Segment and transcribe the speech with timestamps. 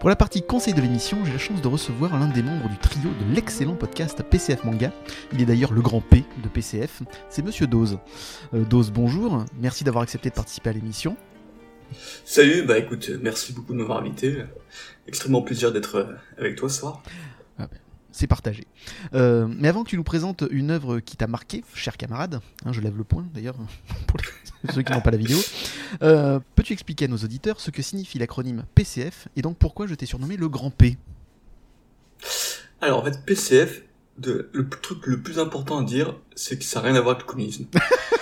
[0.00, 2.76] Pour la partie conseil de l'émission, j'ai la chance de recevoir l'un des membres du
[2.76, 4.92] trio de l'excellent podcast PCF Manga.
[5.32, 7.98] Il est d'ailleurs le grand P de PCF, c'est Monsieur Dose.
[8.52, 11.16] Euh, Dose, bonjour, merci d'avoir accepté de participer à l'émission.
[12.24, 14.44] Salut, bah écoute, merci beaucoup de m'avoir invité.
[15.06, 17.02] Extrêmement plaisir d'être euh, avec toi ce soir.
[18.10, 18.66] C'est partagé.
[19.14, 22.72] Euh, mais avant que tu nous présentes une œuvre qui t'a marqué, cher camarade, hein,
[22.72, 23.54] je lève le point d'ailleurs
[24.08, 25.38] pour les- ceux qui n'ont pas la vidéo,
[26.02, 29.94] euh, peux-tu expliquer à nos auditeurs ce que signifie l'acronyme PCF et donc pourquoi je
[29.94, 30.96] t'ai surnommé le grand P?
[32.80, 33.82] Alors en fait, PCF,
[34.16, 37.14] de, le truc le plus important à dire, c'est que ça n'a rien à voir
[37.16, 37.66] avec le communisme.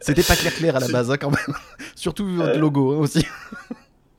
[0.00, 1.56] C'était pas clair clair à la base hein, quand même,
[1.94, 2.36] surtout Euh.
[2.36, 3.26] votre logo hein, aussi.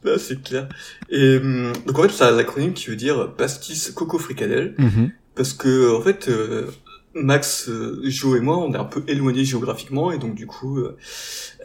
[0.03, 0.69] Là, c'est clair.
[1.09, 4.75] Et hum, donc en fait, c'est un acronyme qui veut dire pastis coco fricadelle,
[5.35, 6.67] parce que en fait, euh,
[7.13, 10.77] Max, euh, Joe et moi, on est un peu éloignés géographiquement, et donc du coup,
[10.79, 10.97] euh,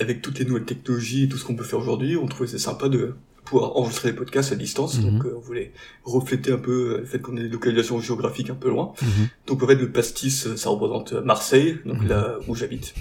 [0.01, 2.59] avec toutes les nouvelles technologies et tout ce qu'on peut faire aujourd'hui, on trouvait c'est
[2.59, 3.15] sympa de
[3.47, 5.11] pouvoir enregistrer des podcasts à distance, Mhm.
[5.13, 5.73] donc euh, on voulait
[6.05, 8.93] refléter un peu euh, le fait qu'on ait des localisations géographiques un peu loin.
[9.01, 9.29] Mhm.
[9.47, 12.09] Donc en fait le pastis euh, ça représente euh, Marseille, donc Mhm.
[12.09, 12.95] là où j'habite.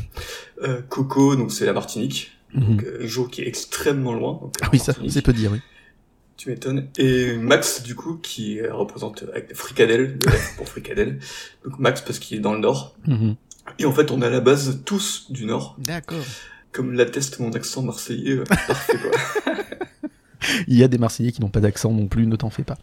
[0.63, 2.31] Euh, Coco donc c'est la Martinique.
[2.53, 4.39] Donc euh, Jo qui est extrêmement loin.
[4.41, 5.59] Donc, Ah oui, ça, c'est peu dire, oui.
[6.37, 6.87] Tu m'étonnes.
[6.97, 11.19] Et Max du coup qui représente avec fricadelle, le F pour fricadelle.
[11.65, 12.95] Donc Max parce qu'il est dans le nord.
[13.79, 16.23] Et en fait on est à la base tous du nord, D'accord.
[16.71, 18.37] comme l'atteste mon accent marseillais.
[18.67, 19.53] parfait quoi.
[20.67, 22.77] Il y a des Marseillais qui n'ont pas d'accent non plus, ne t'en fais pas.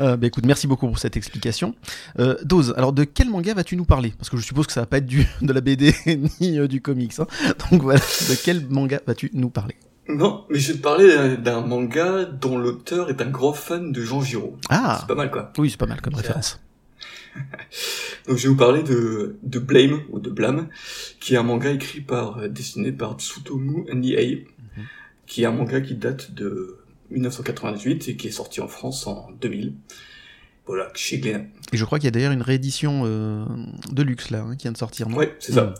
[0.00, 1.74] Euh, bah écoute, merci beaucoup pour cette explication.
[2.18, 4.12] Euh, Dose, alors de quel manga vas-tu nous parler?
[4.18, 5.94] Parce que je suppose que ça va pas être du, de la BD
[6.40, 7.14] ni euh, du comics.
[7.18, 7.26] hein.
[7.70, 9.76] Donc voilà, de quel manga vas-tu nous parler?
[10.08, 13.92] Non, mais je vais te parler d'un- d'un manga dont l'auteur est un grand fan
[13.92, 14.56] de Jean Giraud.
[14.70, 15.52] Ah C'est pas mal quoi.
[15.58, 16.60] Oui, c'est pas mal comme référence.
[18.26, 20.68] Donc je vais vous parler de, de Blame, ou de Blame,
[21.20, 24.46] qui est un manga écrit par, euh, dessiné par Tsutomu Nihei,
[24.76, 24.84] Mhm.
[25.26, 26.77] qui est un manga qui date de
[27.10, 29.74] 1998 et qui est sorti en France en 2000.
[30.66, 31.44] Voilà, chez Glénat.
[31.72, 33.44] Et je crois qu'il y a d'ailleurs une réédition euh,
[33.90, 35.72] de luxe là, hein, qui vient de sortir, Ouais, c'est ça.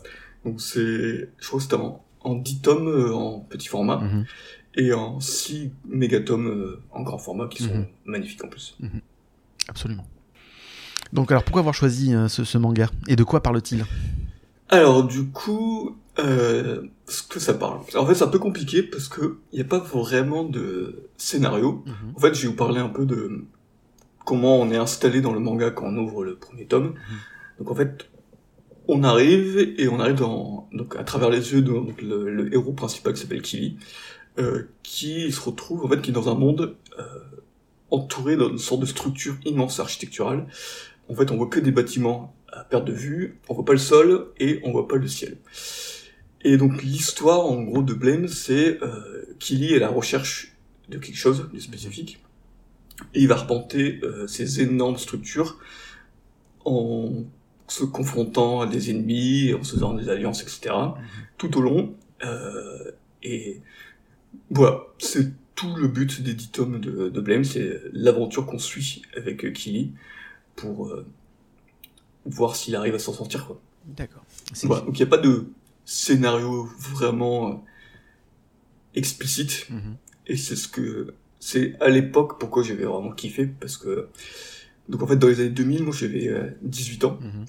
[0.45, 4.25] Donc c'est, je crois que c'était en, en 10 tomes euh, en petit format Mhm.
[4.75, 7.85] et en 6 mégatomes euh, en grand format qui sont Mhm.
[8.05, 8.77] magnifiques en plus.
[9.67, 10.07] Absolument.
[11.13, 12.89] Donc alors pourquoi avoir choisi euh, ce, ce manga?
[13.07, 13.85] Et de quoi parle-t-il?
[14.69, 15.97] Alors du coup,
[17.09, 17.79] ce que ça parle.
[17.95, 21.83] En fait, c'est un peu compliqué parce que il n'y a pas vraiment de scénario.
[22.15, 23.45] En fait, je vais vous parler un peu de
[24.25, 26.93] comment on est installé dans le manga quand on ouvre le premier tome.
[27.57, 28.09] Donc en fait,
[28.87, 32.53] on arrive et on arrive dans, donc à travers les yeux de donc, le, le
[32.53, 33.77] héros principal qui s'appelle Kili,
[34.37, 37.03] euh, qui se retrouve en fait qui est dans un monde euh,
[37.91, 40.47] entouré d'une sorte de structure immense architecturale.
[41.09, 43.79] En fait, on voit que des bâtiments à perte de vue, on voit pas le
[43.79, 45.37] sol et on voit pas le ciel.
[46.43, 50.55] Et donc l'histoire en gros de Blame, c'est euh, Kili est à la recherche
[50.89, 52.23] de quelque chose de spécifique
[53.13, 55.57] et il va arpenter euh, ces énormes structures
[56.65, 57.11] en
[57.67, 60.73] se confrontant à des ennemis, en se faisant des alliances, etc.
[61.37, 61.93] tout au long.
[62.25, 63.61] Euh, et
[64.49, 69.01] voilà, c'est tout le but des dix tomes de, de Blame, c'est l'aventure qu'on suit
[69.15, 69.91] avec euh, Kili
[70.55, 71.05] pour euh,
[72.25, 73.45] voir s'il arrive à s'en sortir.
[73.45, 73.59] Quoi.
[73.85, 74.23] D'accord.
[74.53, 75.47] C'est- Voilà, donc il n'y a pas de
[75.89, 77.53] scénario vraiment euh,
[78.95, 79.95] explicite, Mhm.
[80.27, 84.07] et c'est ce que c'est à l'époque pourquoi j'avais vraiment kiffé parce que
[84.89, 87.45] donc en fait dans les années 2000 moi j'avais euh, 18 ans Mhm.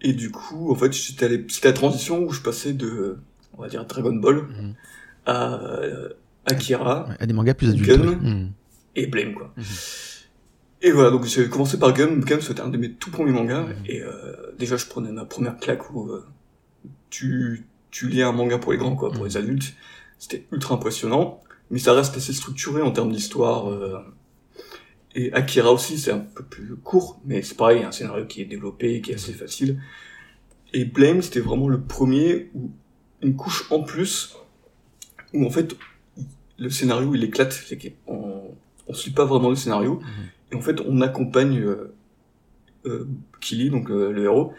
[0.00, 1.28] et du coup en fait c'était
[1.64, 3.18] la transition où je passais de
[3.58, 4.74] on va dire Dragon Ball Mhm.
[5.26, 6.08] à euh,
[6.46, 7.88] Akira Ouais, à des mangas plus adultes.
[7.88, 8.08] Gun.
[8.08, 8.16] oui.
[8.16, 8.50] Mhm.
[8.96, 9.54] et Blame quoi.
[10.82, 13.66] Et voilà donc j'ai commencé par Gun, Gun c'était un de mes tout premiers mangas
[13.86, 16.24] et euh, déjà je prenais ma première claque où euh,
[17.10, 19.74] tu tu lis un manga pour les grands quoi, pour les adultes.
[20.18, 21.40] C'était ultra impressionnant,
[21.70, 23.68] mais ça reste assez structuré en termes d'histoire.
[23.70, 23.98] euh,
[25.16, 28.44] Et Akira aussi, c'est un peu plus court, mais c'est pareil, un scénario qui est
[28.44, 29.82] développé, qui est assez facile.
[30.72, 32.70] Et Blame, c'était vraiment le premier où
[33.22, 34.36] une couche en plus,
[35.34, 35.74] où en fait,
[36.58, 38.54] le scénario il éclate, c'est qu'on
[38.86, 40.26] on suit pas vraiment le scénario, Mhm.
[40.52, 41.92] et en fait on accompagne euh,
[42.86, 43.08] euh,
[43.40, 44.52] Kili, donc euh, le héros,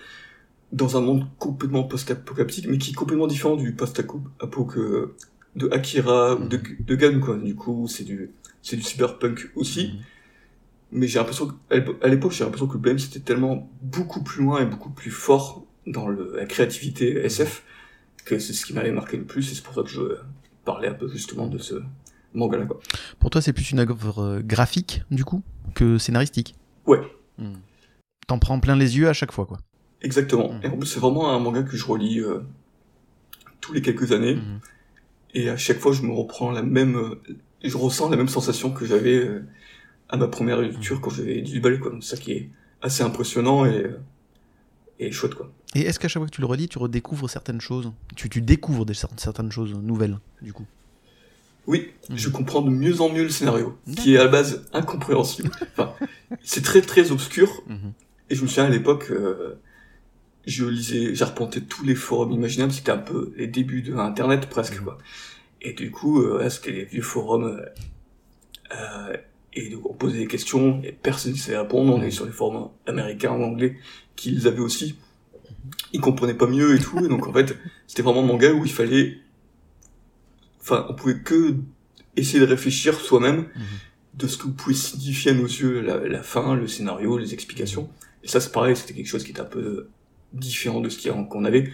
[0.71, 5.15] dans un monde complètement post-apocalyptique, mais qui est complètement différent du post-apo que
[5.55, 7.37] de Akira ou de, de Gun, quoi.
[7.37, 8.31] Du coup, c'est du,
[8.61, 9.93] c'est du cyberpunk aussi.
[9.93, 9.99] Mhm.
[10.93, 14.65] Mais j'ai l'impression qu'à l'époque, j'ai l'impression que Blame c'était tellement beaucoup plus loin et
[14.65, 17.63] beaucoup plus fort dans le, la créativité SF
[18.25, 20.01] que c'est ce qui m'avait marqué le plus et c'est pour ça que je
[20.65, 21.75] parlais un peu justement de ce,
[22.33, 22.79] manga là quoi.
[23.19, 25.43] Pour toi, c'est plus une œuvre graphique du coup
[25.75, 26.55] que scénaristique?
[26.85, 26.99] Ouais.
[27.37, 27.53] Hmm.
[28.27, 29.59] T'en prends plein les yeux à chaque fois quoi.
[30.01, 30.51] Exactement.
[30.63, 32.21] Et en plus, c'est vraiment un manga que je relis
[33.59, 34.37] tous les quelques années.
[35.33, 37.15] Et à chaque fois, je me reprends la même,
[37.63, 39.29] je ressens la même sensation que j'avais
[40.09, 41.93] à ma première lecture quand j'avais du balai quoi.
[42.01, 42.49] ça qui est
[42.81, 43.85] assez impressionnant et
[44.99, 45.51] et chouette quoi.
[45.73, 47.91] Et est-ce qu'à chaque fois que tu le relis, tu redécouvres certaines choses?
[48.15, 50.65] Tu, tu découvres des, certaines choses nouvelles, du coup?
[51.65, 52.17] Oui, mhm.
[52.17, 55.49] je comprends de mieux en mieux le scénario, qui est à la base incompréhensible.
[55.71, 55.93] enfin,
[56.43, 57.93] c'est très très obscur, mhm.
[58.29, 59.59] et je me souviens à l'époque, euh,
[60.45, 64.77] je lisais, j'arpentais tous les forums imaginables, c'était un peu les débuts de Internet presque,
[64.77, 64.83] mhm.
[64.83, 64.97] quoi.
[65.61, 67.61] Et du coup, euh, c'était les vieux forums,
[68.71, 69.17] euh,
[69.53, 72.31] et donc on posait des questions, et personne ne sait répondre, on est sur les
[72.31, 73.77] forums américains ou anglais,
[74.15, 74.95] qu'ils avaient aussi
[75.93, 77.55] ils comprenaient pas mieux et tout, et donc en fait,
[77.87, 79.17] c'était vraiment un manga où il fallait,
[80.59, 81.55] enfin, on pouvait que
[82.15, 83.63] essayer de réfléchir soi-même mhm.
[84.15, 87.89] de ce que vous pouvez signifier à nos yeux la, fin, le scénario, les explications.
[88.23, 89.87] Et ça, c'est pareil, c'était quelque chose qui était un peu
[90.33, 91.71] différent de ce qu'on avait,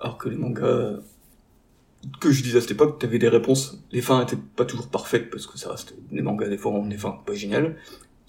[0.00, 1.00] alors que les mangas
[2.20, 3.82] que je disais à cette époque, t'avais des réponses.
[3.90, 6.86] Les fins étaient pas toujours parfaites parce que ça reste des mangas des fois ont
[6.86, 7.76] des fins pas géniales,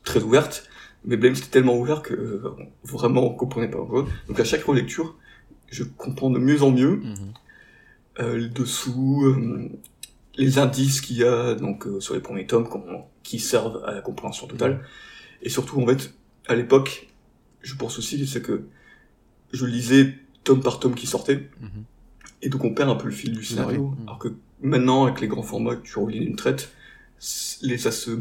[0.03, 0.67] très ouvertes.
[1.05, 5.15] Mais Blame c'était tellement ouvert que euh, vraiment on comprenait pas Donc à chaque relecture,
[5.69, 7.33] je comprends de mieux en mieux mhm.
[8.19, 9.69] euh, le dessous, euh,
[10.35, 12.67] les indices qu'il y a donc sur les premiers tomes
[13.23, 14.73] qui servent à la compréhension totale.
[14.73, 14.79] Mhm.
[15.43, 16.13] Et surtout en fait,
[16.47, 17.07] à l'époque,
[17.61, 18.63] je pense aussi c'est que
[19.51, 21.49] je lisais tome par tome qui sortait.
[21.61, 21.83] Mhm.
[22.41, 23.93] Et donc on perd un peu le fil du scénario.
[24.03, 24.29] Alors que
[24.61, 26.71] maintenant, avec les grands formats que tu relis d'une traite,
[27.61, 28.11] les, ça se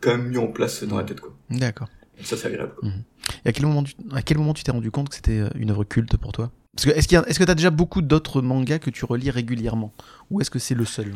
[0.00, 1.34] quand même mis en place dans la tête, quoi.
[1.50, 1.88] D'accord.
[2.22, 3.02] Ça, c'est agréable, mhm.
[3.44, 5.48] Et à quel moment tu, à quel moment tu t'es rendu compte que c'était euh,
[5.56, 6.52] une œuvre culte pour toi?
[6.74, 9.92] Parce que est-ce qu'il est-ce que t'as déjà beaucoup d'autres mangas que tu relis régulièrement?
[10.30, 11.14] Ou est-ce que c'est le seul?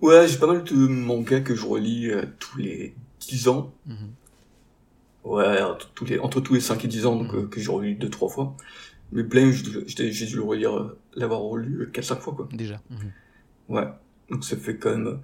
[0.00, 3.72] Ouais, j'ai pas mal de mangas que je relis euh, tous les 10 ans.
[5.24, 5.30] Mhm.
[5.30, 7.40] Ouais, entre tous les, entre tous les 5 et 10 ans, donc, mhm.
[7.40, 8.56] euh, que j'ai relu 2-3 fois.
[9.12, 12.48] Mais Blame, j'ai dû le relire, l'avoir relu 4-5 fois, quoi.
[12.52, 12.80] Déjà.
[13.68, 13.86] Ouais.
[14.30, 15.20] Donc ça fait quand même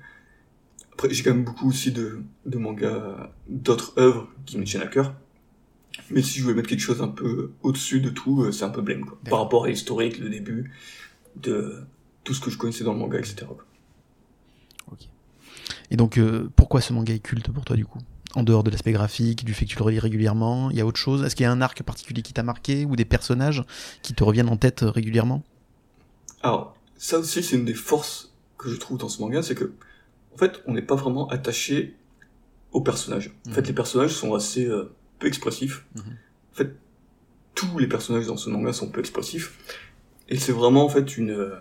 [0.99, 4.89] après, j'ai quand même beaucoup aussi de, de mangas, d'autres œuvres qui me tiennent à
[4.89, 5.15] cœur.
[6.11, 8.71] Mais si je voulais mettre quelque chose un peu au-dessus de tout, euh, c'est un
[8.71, 9.17] peu blême, quoi.
[9.31, 10.73] Par rapport à l'historique, le début,
[11.37, 11.85] de
[12.25, 13.47] tout ce que je connaissais dans le manga, etc.
[14.91, 14.99] Ok.
[15.93, 18.01] Et donc, euh, pourquoi ce manga est culte pour toi, du coup?
[18.35, 20.87] En dehors de l'aspect graphique, du fait que tu le relis régulièrement, il y a
[20.87, 21.25] autre chose?
[21.25, 23.65] Est-ce qu'il y a un arc particulier qui t'a marqué ou des personnages
[24.03, 25.43] qui te reviennent en tête euh, régulièrement?
[26.43, 29.73] Alors, ça aussi, c'est une des forces que je trouve dans ce manga, c'est que
[30.35, 31.97] en fait, on n'est pas vraiment attaché
[32.73, 33.33] aux personnages.
[33.49, 33.67] En fait, mhm.
[33.69, 35.85] les personnages sont assez euh, peu expressifs.
[35.97, 36.03] Mhm.
[36.53, 36.77] En fait,
[37.55, 39.59] tous les personnages dans ce manga sont peu expressifs.
[40.29, 41.57] Et c'est vraiment, en fait, une, euh,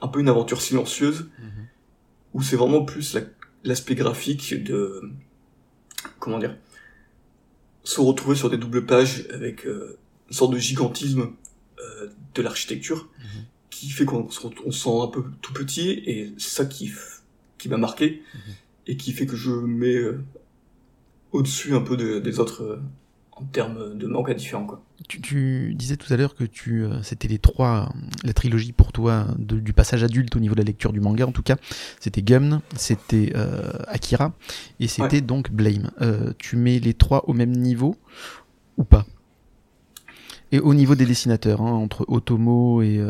[0.00, 1.66] un peu une aventure silencieuse, mhm.
[2.34, 3.16] où c'est vraiment plus
[3.64, 5.02] l'aspect graphique de,
[6.24, 6.56] comment dire,
[7.82, 9.98] se retrouver sur des doubles pages avec euh,
[10.28, 11.30] une sorte de gigantisme
[12.34, 13.08] de l'architecture,
[13.68, 16.90] qui fait qu'on se sent un peu tout petit, et c'est ça qui
[17.64, 18.54] qui m'a marqué mhm.
[18.88, 20.22] et qui fait que je mets euh,
[21.32, 22.80] au-dessus un peu des autres euh,
[23.36, 24.82] en termes de manga différents quoi.
[25.08, 27.92] Tu, disais tout à l'heure que tu euh, c'était les trois
[28.22, 31.26] la trilogie pour toi du passage adulte au niveau de la lecture du manga.
[31.26, 31.56] En tout cas
[32.00, 33.32] c'était Gum c'était
[33.88, 34.32] Akira
[34.80, 35.90] et c'était donc Blame.
[36.38, 37.96] Tu mets les trois au même niveau
[38.76, 39.04] ou pas?
[40.52, 43.00] Et au niveau des dessinateurs hein, entre Otomo et,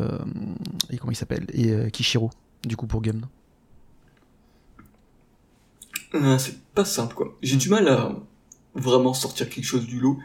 [0.90, 1.46] et comment il s'appelle?
[1.52, 2.30] Et Kishiro
[2.64, 3.26] du coup pour Gum.
[6.14, 7.36] Euh, c'est pas simple, quoi.
[7.42, 8.12] J'ai du mal à
[8.74, 10.18] vraiment sortir quelque chose du lot.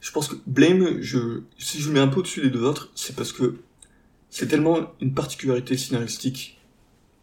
[0.00, 2.90] Je pense que Blame, je, si je le mets un peu au-dessus des deux autres,
[2.94, 3.58] c'est parce que
[4.30, 6.58] c'est tellement une particularité scénaristique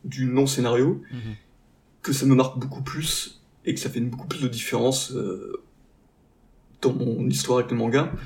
[0.04, 1.36] du non-scénario mhm.
[2.02, 5.62] que ça me marque beaucoup plus et que ça fait beaucoup plus de différence euh,
[6.82, 8.20] dans mon histoire avec le manga mhm.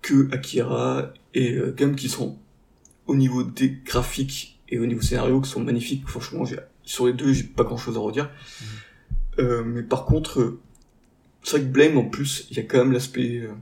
[0.00, 2.38] que Akira et euh, Gum qui sont
[3.06, 6.08] au niveau des graphiques et au niveau scénario qui sont magnifiques.
[6.08, 6.44] Franchement,
[6.82, 8.30] sur les deux, j'ai pas grand chose à redire.
[8.30, 8.66] Mhm.
[9.38, 10.58] Euh, mais par contre,
[11.42, 13.52] c'est vrai que Blame, en plus, il y a quand même l'aspect euh,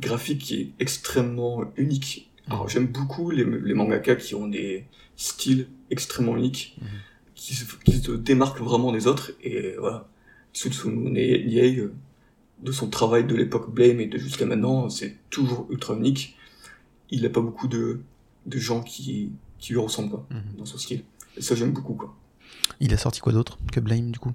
[0.00, 2.30] graphique qui est extrêmement unique.
[2.48, 4.84] Alors, j'aime beaucoup les, les mangaka qui ont des
[5.16, 6.88] styles extrêmement uniques, mhm.
[7.34, 10.08] qui, se, qui se démarquent vraiment des autres, et voilà.
[10.54, 11.88] Tsutsune Niei,
[12.62, 16.36] de son travail de l'époque Blame et de jusqu'à maintenant, c'est toujours ultra unique.
[17.10, 18.00] Il a pas beaucoup de,
[18.46, 20.58] de gens qui, qui lui ressemblent, quoi, mhm.
[20.58, 21.04] dans son style.
[21.36, 22.14] Et ça, j'aime beaucoup, quoi.
[22.80, 24.32] Il a sorti quoi d'autre que Blame, du coup?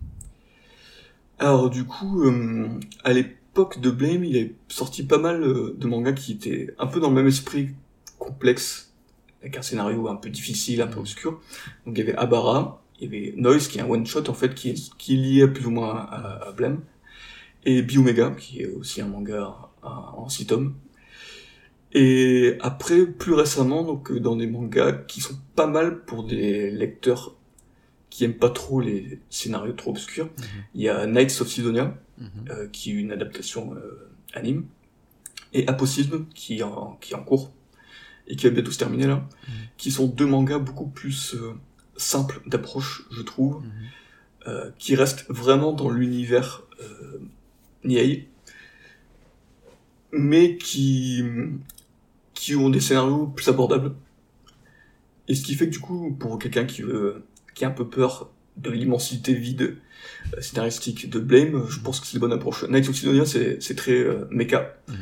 [1.40, 2.68] Alors du coup, euh,
[3.04, 6.88] à l'époque de Blame, il est sorti pas mal euh, de mangas qui étaient un
[6.88, 7.70] peu dans le même esprit
[8.18, 8.94] complexe
[9.42, 11.40] avec un scénario un peu difficile, un peu obscur.
[11.86, 14.34] Donc il y avait Abara, il y avait Noise qui est un one shot en
[14.34, 16.82] fait qui est, qui est lié plus ou moins à, Blame,
[17.66, 20.74] et Biomega qui est aussi un manga en six tomes.
[21.94, 27.36] Et après, plus récemment, donc dans des mangas qui sont pas mal pour des lecteurs
[28.18, 30.44] qui aiment pas trop les scénarios trop obscurs, mhm.
[30.74, 32.30] il y a Knights of Sidonia, mhm.
[32.50, 34.66] euh, qui est une adaptation euh, anime,
[35.54, 37.52] et Aposisme qui est en, qui est en cours
[38.26, 39.54] et qui va bientôt se terminer là, mhm.
[39.78, 41.54] qui sont deux mangas beaucoup plus euh,
[41.96, 43.62] simples d'approche, je trouve,
[44.80, 47.20] qui restent vraiment dans l'univers euh,
[47.84, 48.30] Niai,
[50.12, 51.24] mais qui
[52.34, 53.94] qui ont des scénarios plus abordables.
[55.28, 57.27] Et ce qui fait que du coup, pour quelqu'un qui veut,
[57.58, 59.78] qui a un peu peur de l'immensité vide
[60.36, 62.64] euh, scénaristique de Blame, je pense que c'est la bonne approche.
[62.70, 64.76] Night of Sidonia, c'est très euh, mecha.
[64.88, 64.96] Mhm.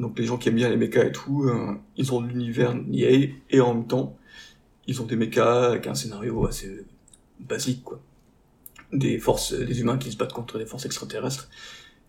[0.00, 3.28] Donc les gens qui aiment bien les mechas et tout, euh, ils ont l'univers NIA
[3.50, 4.16] et en même temps,
[4.86, 6.84] ils ont des mechas avec un scénario assez
[7.38, 8.00] basique, quoi.
[8.92, 11.48] Des forces, des humains qui se battent contre des forces extraterrestres,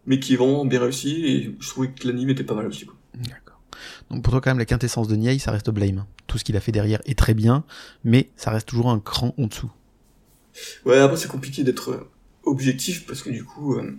[0.08, 2.96] mais qui vont bien réussi et je trouvais que l'anime était pas mal aussi, quoi.
[3.14, 3.62] D'accord.
[4.10, 6.06] Donc pour toi quand même la quintessence de Niai, ça reste Blame.
[6.26, 7.64] Tout ce qu'il a fait derrière est très bien,
[8.04, 9.72] mais ça reste toujours un cran en dessous.
[10.86, 12.08] Ouais, après c'est compliqué d'être
[12.44, 13.98] objectif parce que du coup, euh,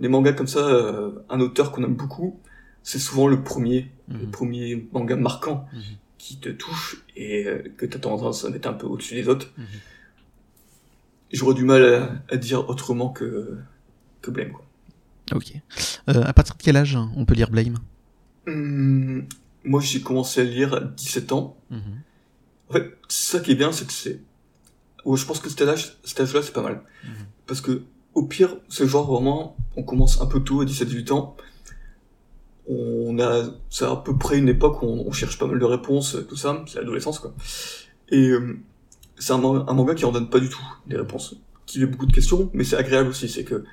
[0.00, 2.40] des mangas comme ça, euh, un auteur qu'on aime beaucoup,
[2.82, 4.30] c'est souvent le premier, le mhm.
[4.30, 5.82] premier manga marquant mhm.
[6.18, 9.52] qui te touche et euh, que t'as tendance à mettre un peu au-dessus des autres.
[9.56, 9.66] Mhm.
[11.30, 13.56] J'aurais du mal à, dire autrement que,
[14.20, 14.52] que Blame.
[14.52, 14.66] Quoi.
[15.34, 15.54] Ok.
[16.10, 17.78] Euh, à partir de quel âge on peut lire Blame?
[18.46, 19.24] Hum,
[19.64, 21.56] Moi j'ai commencé à lire à 17 ans.
[21.70, 24.20] En fait, ça qui est bien, c'est que c'est...
[25.04, 26.82] Ouais, je pense que cet âge-là, c'est pas mal.
[27.46, 27.82] Parce que,
[28.14, 31.36] au pire, c'est genre vraiment, on commence un peu tôt, à 17-18 ans,
[32.68, 36.16] on a, c'est à peu près une époque où on, cherche pas mal de réponses,
[36.28, 37.34] tout ça, c'est l'adolescence, quoi.
[38.10, 38.58] Et euh,
[39.18, 42.12] c'est un, manga qui en donne pas du tout des réponses, qui fait beaucoup de
[42.12, 43.64] questions, mais c'est agréable aussi, c'est que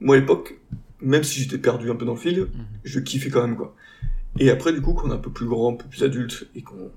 [0.00, 0.60] moi à l'époque,
[1.00, 2.48] même si j'étais perdu un peu dans le fil, mhm.
[2.84, 3.74] je kiffais quand même, quoi.
[4.38, 6.62] Et après, du coup, qu'on est un peu plus grand, un peu plus adulte, et
[6.62, 6.90] qu'on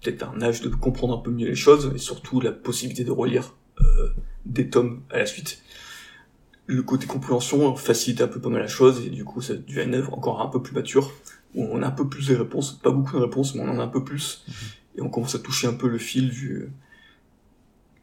[0.00, 3.10] peut-être un âge de comprendre un peu mieux les choses, et surtout la possibilité de
[3.10, 4.08] relire euh,
[4.46, 5.62] des tomes à la suite,
[6.66, 9.84] le côté compréhension facilite un peu pas mal la chose, et du coup ça devient
[9.84, 11.12] une œuvre encore un peu plus mature,
[11.54, 13.78] où on a un peu plus de réponses, pas beaucoup de réponses, mais on en
[13.78, 14.54] a un peu plus, mhm.
[14.96, 16.70] et on commence à toucher un peu le fil du,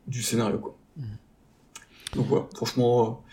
[0.08, 0.78] du scénario, quoi.
[0.98, 1.18] Mhm.
[2.16, 3.24] Donc voilà, franchement,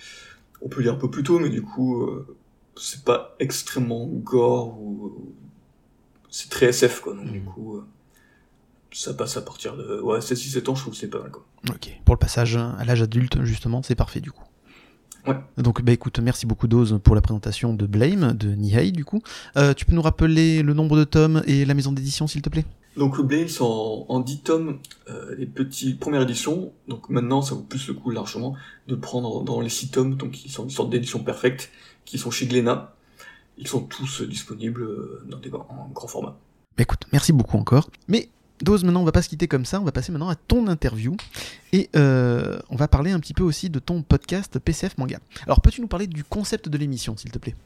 [0.60, 2.36] on peut lire un peu plus tôt, mais du coup, euh,
[2.76, 5.34] c'est pas extrêmement gore, ou
[6.30, 7.46] c'est très SF, quoi, donc du mhm.
[7.46, 7.76] coup...
[7.76, 7.86] Euh,
[8.92, 11.30] ça passe à partir de ouais, 7-6-7 ans, je trouve que c'est pas mal.
[11.30, 11.44] Quoi.
[11.70, 14.44] Ok, pour le passage à l'âge adulte, justement, c'est parfait du coup.
[15.26, 15.36] Ouais.
[15.56, 19.22] Donc, bah écoute, merci beaucoup Dose pour la présentation de Blame, de Nihei du coup.
[19.56, 22.48] Euh, tu peux nous rappeler le nombre de tomes et la maison d'édition s'il te
[22.48, 22.64] plaît?
[22.96, 27.54] Donc Blame c'est en, en 10 tomes, euh, les petites premières éditions, donc maintenant ça
[27.54, 28.54] vaut plus le coup largement
[28.86, 31.70] de prendre dans les 6 tomes, donc qui sont une sorte d'édition perfecte,
[32.04, 32.94] qui sont chez Glénat.
[33.56, 36.38] Ils sont tous disponibles euh, dans des, en grand format.
[36.76, 37.88] Bah écoute, merci beaucoup encore.
[38.08, 38.28] Mais
[38.60, 40.68] Dose, maintenant on va pas se quitter comme ça, on va passer maintenant à ton
[40.68, 41.16] interview
[41.72, 45.18] et euh, on va parler un petit peu aussi de ton podcast PCF Manga.
[45.46, 47.56] Alors peux-tu nous parler du concept de l'émission s'il te plaît?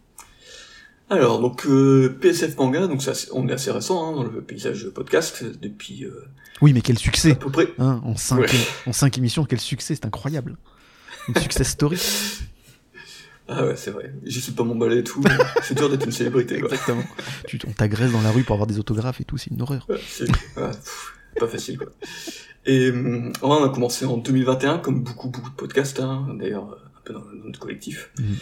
[1.09, 4.89] Alors, donc euh, PSF Manga, donc ça, on est assez récent hein, dans le paysage
[4.89, 6.05] podcast depuis.
[6.05, 6.27] Euh,
[6.61, 7.69] oui, mais quel succès À peu près.
[7.79, 8.53] Hein, en, cinq,
[8.87, 10.57] en cinq émissions, quel succès, c'est incroyable.
[11.29, 12.01] Une success story.
[13.49, 14.13] Ah ouais, c'est vrai.
[14.25, 15.23] J'y suis pas m'emballer et tout.
[15.63, 16.69] c'est dur d'être une célébrité, quoi.
[16.69, 17.05] Exactement.
[17.47, 19.87] tu, on t'agresse dans la rue pour avoir des autographes et tout, c'est une horreur.
[20.09, 20.27] c'est
[21.39, 21.89] pas facile, quoi.
[22.67, 27.01] Et euh, on a commencé en 2021, comme beaucoup, beaucoup de podcasts, hein, d'ailleurs, un
[27.05, 28.11] peu dans notre collectif.
[28.19, 28.37] Mhm.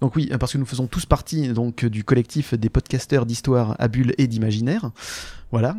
[0.00, 3.88] Donc oui, parce que nous faisons tous partie donc du collectif des podcasteurs d'histoire à
[3.88, 4.90] bulles et d'imaginaire.
[5.50, 5.76] Voilà.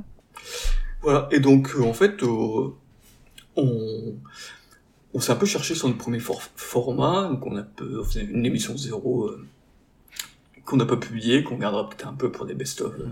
[1.02, 2.74] Voilà, et donc euh, en fait, euh,
[3.56, 4.16] on,
[5.14, 8.46] on s'est un peu cherché sur notre premier format, donc on a peu, fait une
[8.46, 9.46] émission zéro euh,
[10.66, 13.08] qu'on n'a pas publié, qu'on gardera peut-être un peu pour des best-of euh,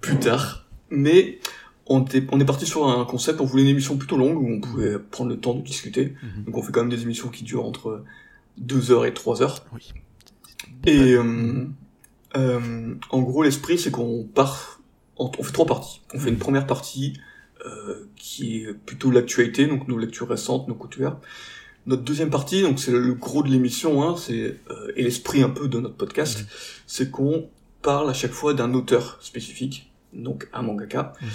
[0.00, 0.66] plus tard.
[0.90, 1.38] Mais
[1.86, 4.48] on, était, on est parti sur un concept, on voulait une émission plutôt longue où
[4.48, 6.14] on pouvait prendre le temps de discuter.
[6.22, 6.44] Mhm.
[6.44, 8.04] Donc on fait quand même des émissions qui durent entre
[8.56, 9.64] 2 heures et 3 heures.
[9.74, 9.92] Oui.
[10.86, 11.16] Et
[12.36, 14.80] euh, en gros, l'esprit, c'est qu'on part,
[15.18, 16.00] on fait trois parties.
[16.14, 17.18] On fait une première partie
[18.16, 21.16] qui est plutôt l'actualité, donc nos lectures récentes, nos coutumes.
[21.88, 25.48] Notre deuxième partie, donc c'est le gros de l'émission, hein, c'est euh, et l'esprit un
[25.48, 26.46] peu de notre podcast, mhm.
[26.86, 27.48] c'est qu'on
[27.80, 31.28] parle à chaque fois d'un auteur spécifique, donc un mangaka, mhm.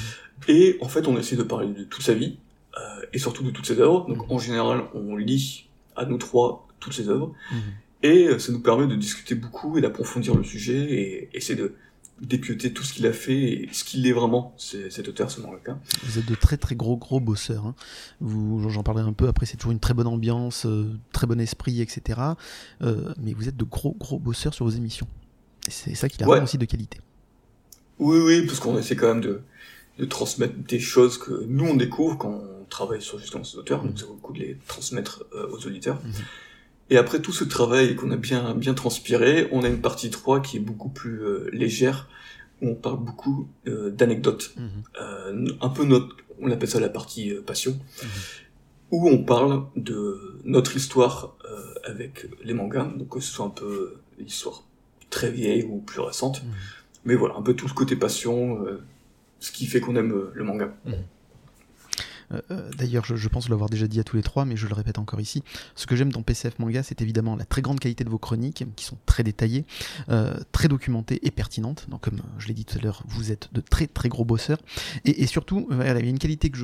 [0.50, 2.38] et en fait on essaie de parler de toute sa vie
[2.78, 4.06] euh, et surtout de toutes ses œuvres.
[4.08, 4.32] Donc mhm.
[4.32, 5.66] en général, on lit
[5.96, 7.34] à nous trois toutes ses œuvres,
[8.04, 11.74] et ça nous permet de discuter beaucoup et d'approfondir le sujet et essayer de
[12.22, 15.78] dépioter tout ce qu'il a fait et ce qu'il est vraiment, cet auteur, ce mangaka.
[16.04, 17.66] Vous êtes de très très gros gros bosseurs.
[17.66, 17.76] Hein.
[18.20, 19.46] Vous, j'en parlerai un peu après.
[19.46, 22.20] C'est toujours une très bonne ambiance, euh, très bon esprit, etc.
[22.82, 25.08] Euh, mais vous êtes de gros gros bosseurs sur vos émissions.
[25.68, 27.00] Et c'est ça qui la rend aussi de qualité.
[28.00, 29.42] Oui, oui, parce qu'on essaie quand même de,
[30.00, 33.84] de, transmettre des choses que nous on découvre quand on travaille sur justement ces auteurs.
[33.84, 36.02] Donc c'est beaucoup de les transmettre euh, aux auditeurs.
[36.04, 36.14] Mhm.
[36.90, 40.42] Et après tout ce travail qu'on a bien, bien transpiré, on a une partie 3
[40.42, 42.10] qui est beaucoup plus euh, légère,
[42.64, 44.54] où on parle beaucoup euh, d'anecdotes.
[44.58, 44.70] Mhm.
[45.02, 48.10] Euh, un peu notre, on appelle ça la partie euh, passion, mhm.
[48.92, 51.38] où on parle de notre histoire
[51.86, 54.64] avec les mangas, donc que ce soit un peu l'histoire
[55.10, 56.44] très vieille ou plus récente.
[56.44, 56.52] Mhm.
[57.06, 58.66] Mais voilà, un peu tout le côté passion,
[59.40, 60.74] ce qui fait qu'on aime le manga.
[62.34, 64.74] Euh, euh, d'ailleurs, je, pense l'avoir déjà dit à tous les trois, mais je le
[64.74, 65.44] répète encore ici.
[65.76, 68.66] Ce que j'aime dans PCF Manga, c'est évidemment la très grande qualité de vos chroniques,
[68.76, 69.66] qui sont très détaillées,
[70.10, 71.88] euh, très documentées et pertinentes.
[71.90, 74.60] Donc, comme je l'ai dit tout à l'heure, vous êtes de très très gros bosseurs.
[75.06, 76.58] Et, surtout, il y a une qualité que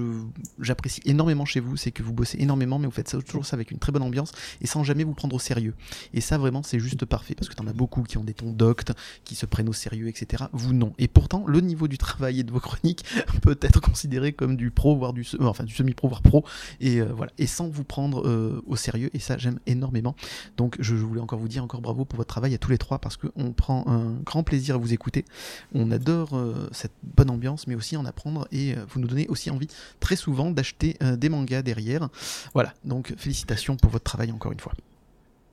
[0.59, 3.55] j'apprécie énormément chez vous, c'est que vous bossez énormément, mais vous faites ça, toujours ça
[3.55, 5.73] avec une très bonne ambiance et sans jamais vous prendre au sérieux.
[6.13, 8.51] Et ça, vraiment, c'est juste parfait, parce que t'en as beaucoup qui ont des tons
[8.51, 10.45] doctes, qui se prennent au sérieux, etc.
[10.53, 10.93] Vous, non.
[10.97, 13.03] Et pourtant, le niveau du travail et de vos chroniques
[13.41, 15.23] peut être considéré comme du pro, voire du
[15.63, 16.43] du semi-pro voire pro
[16.79, 17.31] et euh, voilà.
[17.37, 20.15] Et sans vous prendre euh, au sérieux et ça j'aime énormément.
[20.57, 22.99] Donc je, voulais encore vous dire encore bravo pour votre travail à tous les trois
[22.99, 25.25] parce qu'on prend un grand plaisir à vous écouter.
[25.73, 29.49] On adore euh, cette bonne ambiance mais aussi en apprendre et vous nous donnez aussi
[29.49, 29.67] envie
[29.99, 32.09] très souvent d'acheter des mangas derrière.
[32.53, 32.73] Voilà.
[32.83, 34.73] Donc félicitations pour votre travail encore une fois.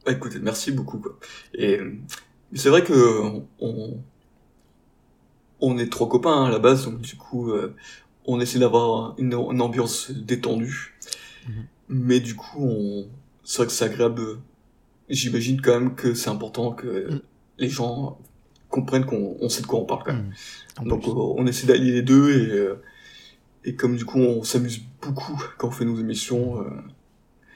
[0.05, 1.03] Bah, écoutez merci beaucoup
[1.55, 1.81] et
[2.55, 3.99] c'est vrai que on,
[5.61, 7.53] on est trois copains hein, à la base, donc du coup,
[8.27, 10.95] on essaie d'avoir une, ambiance détendue.
[11.49, 11.67] Mhm.
[11.89, 13.07] Mais du coup, on...
[13.45, 14.23] c'est vrai que c'est agréable.
[15.09, 17.21] J'imagine quand même que c'est important que mhm.
[17.59, 18.19] les gens
[18.69, 20.33] comprennent qu'on sait de quoi on parle quand même.
[20.81, 20.89] Mhm.
[20.89, 22.83] Donc on essaie d'allier les deux et, euh,
[23.65, 26.61] et comme du coup on s'amuse beaucoup quand on fait nos émissions.
[26.61, 26.71] Euh,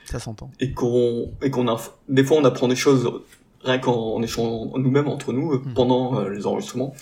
[0.04, 0.50] ça s'entend.
[0.60, 3.22] Et qu'on et qu'on a des fois on apprend des choses
[3.62, 6.94] rien qu'en échangeant nous-mêmes entre nous pendant euh, les enregistrements.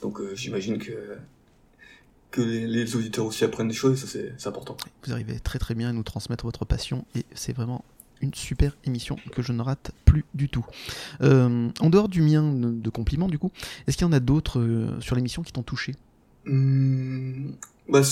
[0.00, 0.92] Donc j'imagine que
[2.30, 4.76] que les, auditeurs aussi apprennent des choses, ça c'est important.
[5.04, 7.84] Vous arrivez très très bien à nous transmettre votre passion et c'est vraiment
[8.20, 10.64] une super émission que je ne rate plus du tout.
[11.22, 13.50] Euh, en dehors du mien de compliments du coup,
[13.86, 15.94] est-ce qu'il y en a d'autres euh, sur l'émission qui t'ont touché?
[16.44, 17.52] Mmh,
[17.88, 18.02] bah,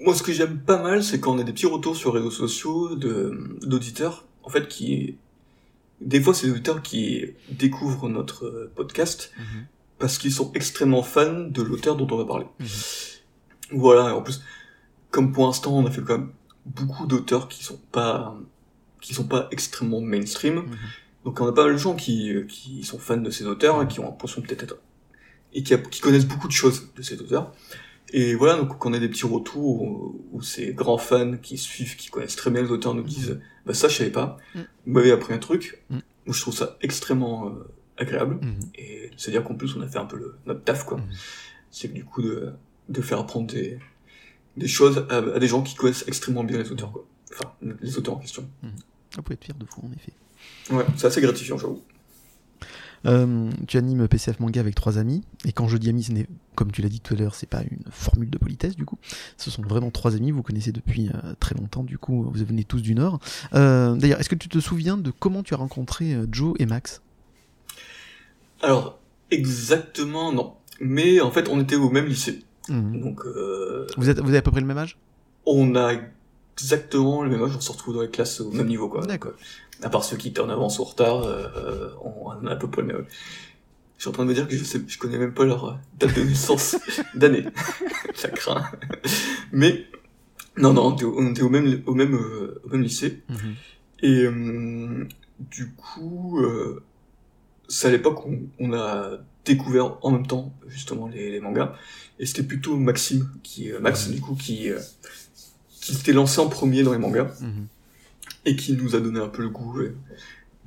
[0.00, 2.20] Moi ce que j'aime pas mal c'est quand on a des petits retours sur les
[2.20, 5.16] réseaux sociaux d'auditeurs, en fait qui...
[6.00, 9.32] Des fois c'est des auditeurs qui découvrent notre podcast.
[9.36, 9.42] Mmh
[9.98, 12.46] parce qu'ils sont extrêmement fans de l'auteur dont on va parler.
[12.60, 12.66] Mhm.
[13.72, 14.42] Voilà, et en plus,
[15.10, 16.32] comme pour l'instant, on a fait quand même
[16.64, 18.36] beaucoup d'auteurs qui sont pas
[19.00, 20.56] qui sont pas extrêmement mainstream.
[20.56, 20.76] Mhm.
[21.24, 24.00] Donc on a pas mal de gens qui, qui sont fans de ces auteurs, qui
[24.00, 24.76] ont l'impression peut-être être
[25.52, 27.52] et qui, qui, connaissent beaucoup de choses de ces auteurs.
[28.12, 29.82] Et voilà, donc quand on a des petits retours
[30.32, 33.74] où, ces grands fans qui suivent, qui connaissent très bien les auteurs nous disent, bah
[33.74, 34.66] ça je savais pas, mhm.
[34.86, 35.82] vous m'avez appris un truc.
[35.90, 37.52] Moi je trouve ça extrêmement euh,
[37.98, 38.38] agréable.
[38.42, 38.60] Mhm.
[38.76, 40.98] Et c'est-à-dire qu'en plus, on a fait un peu le, notre taf, quoi.
[40.98, 41.06] Mhm.
[41.70, 42.52] C'est que du coup, de,
[42.88, 43.78] de faire apprendre des,
[44.56, 47.06] des choses à, des gens qui connaissent extrêmement bien les auteurs, quoi.
[47.32, 48.48] Enfin, les auteurs en question.
[48.62, 48.68] Mmh.
[49.16, 50.12] Vous pouvez être fier de vous, en effet.
[50.70, 51.82] Ouais, c'est assez gratifiant, j'avoue.
[53.06, 56.26] Euh, tu animes PCF Manga avec trois amis, et quand je dis amis, ce n'est,
[56.56, 58.98] comme tu l'as dit tout à l'heure, c'est pas une formule de politesse du coup.
[59.36, 62.64] Ce sont vraiment trois amis, vous connaissez depuis euh, très longtemps, du coup, vous venez
[62.64, 63.20] tous du Nord.
[63.54, 67.00] Euh, d'ailleurs, est-ce que tu te souviens de comment tu as rencontré Joe et Max?
[68.62, 68.98] Alors,
[69.30, 70.54] exactement, non.
[70.80, 72.40] Mais en fait, on était au même lycée.
[72.68, 73.00] Mhm.
[73.00, 74.98] Donc, euh, vous, êtes, vous avez à peu près le même âge?
[75.46, 75.92] On a
[76.56, 79.06] exactement le même âge, on se retrouve dans les classes au même niveau, quoi.
[79.06, 79.32] D'accord.
[79.82, 82.68] À part ceux qui étaient en avance ou en retard, euh, on a à peu
[82.68, 83.06] près le même âge.
[83.96, 85.78] Je suis en train de me dire que je sais, je connais même pas leur
[85.98, 86.76] date de naissance
[87.14, 87.44] d'année.
[88.14, 88.64] Ça craint.
[89.50, 89.86] Mais,
[90.56, 93.22] non, non, on était au même, au même, euh, au même lycée.
[93.28, 93.54] Mhm.
[94.02, 96.82] Et, euh, du coup, euh,
[97.68, 101.74] c'est à l'époque où on a découvert en même temps justement les, mangas.
[102.18, 104.80] Et c'était plutôt Maxime qui euh, Max du coup qui euh,
[105.80, 107.30] qui s'était lancé en premier dans les mangas.
[107.40, 107.66] Mhm.
[108.44, 109.94] et qui nous a donné un peu le goût euh,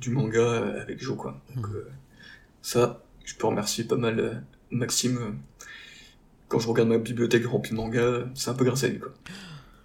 [0.00, 1.40] du manga avec Jo quoi.
[1.54, 1.82] Donc mhm.
[2.62, 5.38] ça je peux remercier pas mal Maxime
[6.48, 9.12] quand je regarde ma bibliothèque remplie de mangas c'est un peu grâce à lui quoi.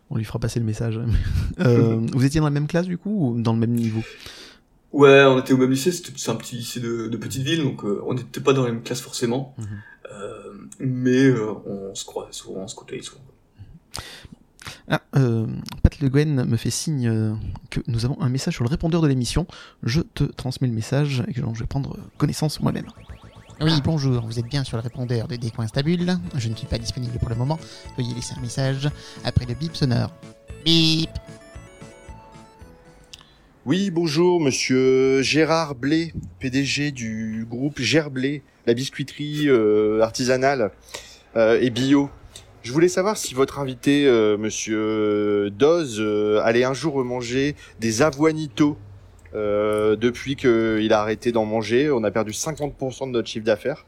[0.09, 0.99] On lui fera passer le message
[1.57, 4.03] vous étiez dans la même classe du coup ou dans le même niveau?
[4.97, 7.83] Ouais, on était au même lycée, c'est un petit lycée de, de petite ville, donc
[7.83, 9.67] euh, on n'était pas dans la même classe forcément, mhm.
[10.11, 13.21] euh, mais euh, on se croisait souvent, on se côtoyait souvent.
[14.89, 15.01] Ah,
[15.83, 17.37] Pat Le Guen me fait signe
[17.69, 19.45] que nous avons un message sur le répondeur de l'émission.
[19.83, 22.87] Je te transmets le message et que je vais prendre connaissance moi-même.
[23.61, 26.17] Oui, bonjour, vous êtes bien sur le répondeur de Décoinstabule.
[26.35, 27.59] Je ne suis pas disponible pour le moment.
[27.97, 28.89] Veuillez laisser un message
[29.23, 30.11] après le bip sonore.
[30.65, 31.09] Bip
[33.67, 40.71] Oui, bonjour, monsieur Gérard Blé, PDG du groupe Gerblé, la biscuiterie euh, artisanale
[41.35, 42.09] euh, et bio.
[42.63, 48.01] Je voulais savoir si votre invité, euh, monsieur Doz, euh, allait un jour manger des
[48.01, 48.77] avoinitos.
[49.33, 53.85] Depuis qu'il a arrêté d'en manger, on a perdu 50% de notre chiffre d'affaires.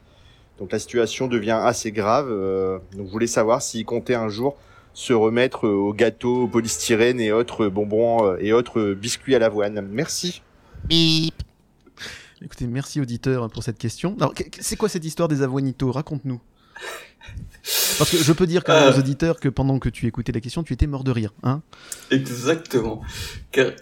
[0.58, 2.28] Donc la situation devient assez grave.
[2.28, 4.58] donc je voulais savoir s'il comptait un jour
[4.92, 9.38] se remettre euh, aux gâteaux au polystyrène et autres bonbons euh, et autres biscuits à
[9.38, 9.80] l'avoine.
[9.90, 10.42] Merci.
[10.88, 11.34] Bip
[12.42, 14.16] Écoutez, merci auditeur pour cette question.
[14.18, 15.92] Alors, c'est quoi cette histoire des avoinitos?
[15.92, 16.40] Raconte-nous.
[17.98, 18.94] Parce que je peux dire quand même Euh.
[18.96, 21.34] aux auditeurs que pendant que tu écoutais la question, tu étais mort de rire.
[21.42, 21.60] Hein
[22.10, 23.02] Exactement.
[23.52, 23.72] Car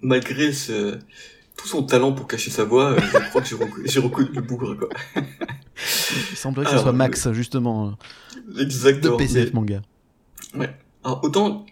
[0.00, 0.96] malgré ce,
[1.56, 3.48] tout son talent pour cacher sa voix, euh, je crois que
[3.84, 4.88] j'ai reconnu le bougre, quoi.
[6.30, 9.16] Il semblerait que ce soit Max, justement, euh, de Exactement.
[9.16, 9.82] PCF Mais- Manga.
[11.04, 11.66] Alors, autant,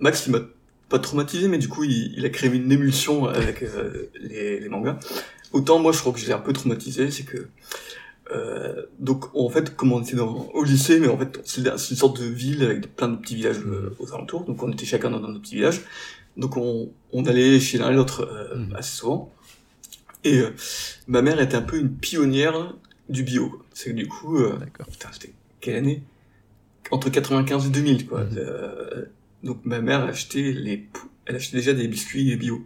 [0.00, 0.40] Max, il m'a
[0.88, 4.68] pas traumatisé, mais du coup, il, il a créé une émulsion avec euh, les, les
[4.68, 4.98] mangas.
[5.52, 7.48] Autant, moi, je crois que je l'ai un peu traumatisé, c'est que,
[8.30, 11.76] euh, donc, en fait, comme on était dans, au lycée, mais en fait, c'est une
[11.78, 15.10] sorte de ville avec plein de petits villages euh, aux alentours, donc on était chacun
[15.10, 15.82] dans notre petit village.
[16.36, 18.74] Donc, on, on allait chez l'un et l'autre euh, Mhm.
[18.76, 19.32] assez souvent.
[20.24, 20.40] Et
[21.08, 22.74] ma mère était un peu une pionnière
[23.08, 23.60] du bio.
[23.74, 24.56] C'est que du coup, euh,
[24.90, 26.02] putain, c'était quelle année?
[26.92, 28.24] Entre 95 et 2000, quoi.
[28.24, 28.36] Mhm.
[28.38, 29.04] Euh,
[29.42, 30.88] donc ma mère achetait les,
[31.26, 32.64] elle achetait déjà des biscuits bio.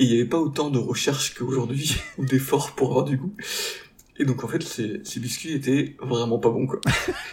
[0.00, 3.34] Et il n'y avait pas autant de recherche qu'aujourd'hui, ou d'efforts pour avoir du goût.
[4.16, 6.80] Et donc en fait, ces, ces biscuits étaient vraiment pas bons, quoi.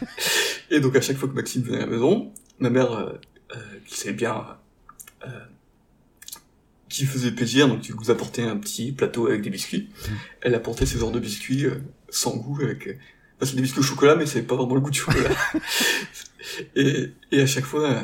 [0.69, 3.13] et donc à chaque fois que Maxime venait à la maison, ma mère, euh,
[3.55, 3.57] euh,
[3.87, 4.45] qui savait bien,
[5.25, 5.29] euh,
[6.89, 10.17] qui faisait plaisir, donc qui vous apportait un petit plateau avec des biscuits, Mhm.
[10.41, 11.75] elle apportait ce genre de biscuits euh,
[12.09, 12.97] sans goût, avec...
[13.45, 15.29] c'est des biscuits au chocolat, mais c'est pas vraiment le goût du chocolat.
[16.75, 18.03] et, et à chaque fois,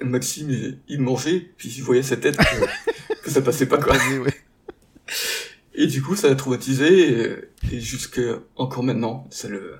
[0.00, 3.96] Maxime, il, il mangeait, puis je voyais sa tête que, que ça passait pas, quoi.
[3.96, 4.34] Ouais.
[5.74, 7.36] Et du coup, ça l'a traumatisé, et,
[7.72, 8.20] et jusque
[8.56, 9.76] encore maintenant, ça le...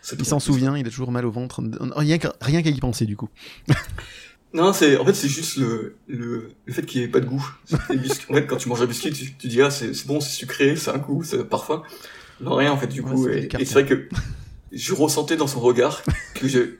[0.00, 1.62] ça Il s'en souvient, il a toujours mal au ventre.
[1.96, 3.28] Rien qu'à rien qu'à y penser, du coup.
[4.54, 7.24] Non, c'est en fait c'est juste le le, le fait qu'il n'y ait pas de
[7.24, 7.42] goût.
[7.72, 10.28] En fait, quand tu manges un biscuit, tu, tu dis ah c'est c'est bon, c'est
[10.28, 11.82] sucré, c'est un goût, c'est un parfum.
[12.42, 13.28] Non rien en fait du coup.
[13.28, 14.08] et c'est vrai que
[14.72, 16.02] je ressentais dans son regard
[16.34, 16.76] que je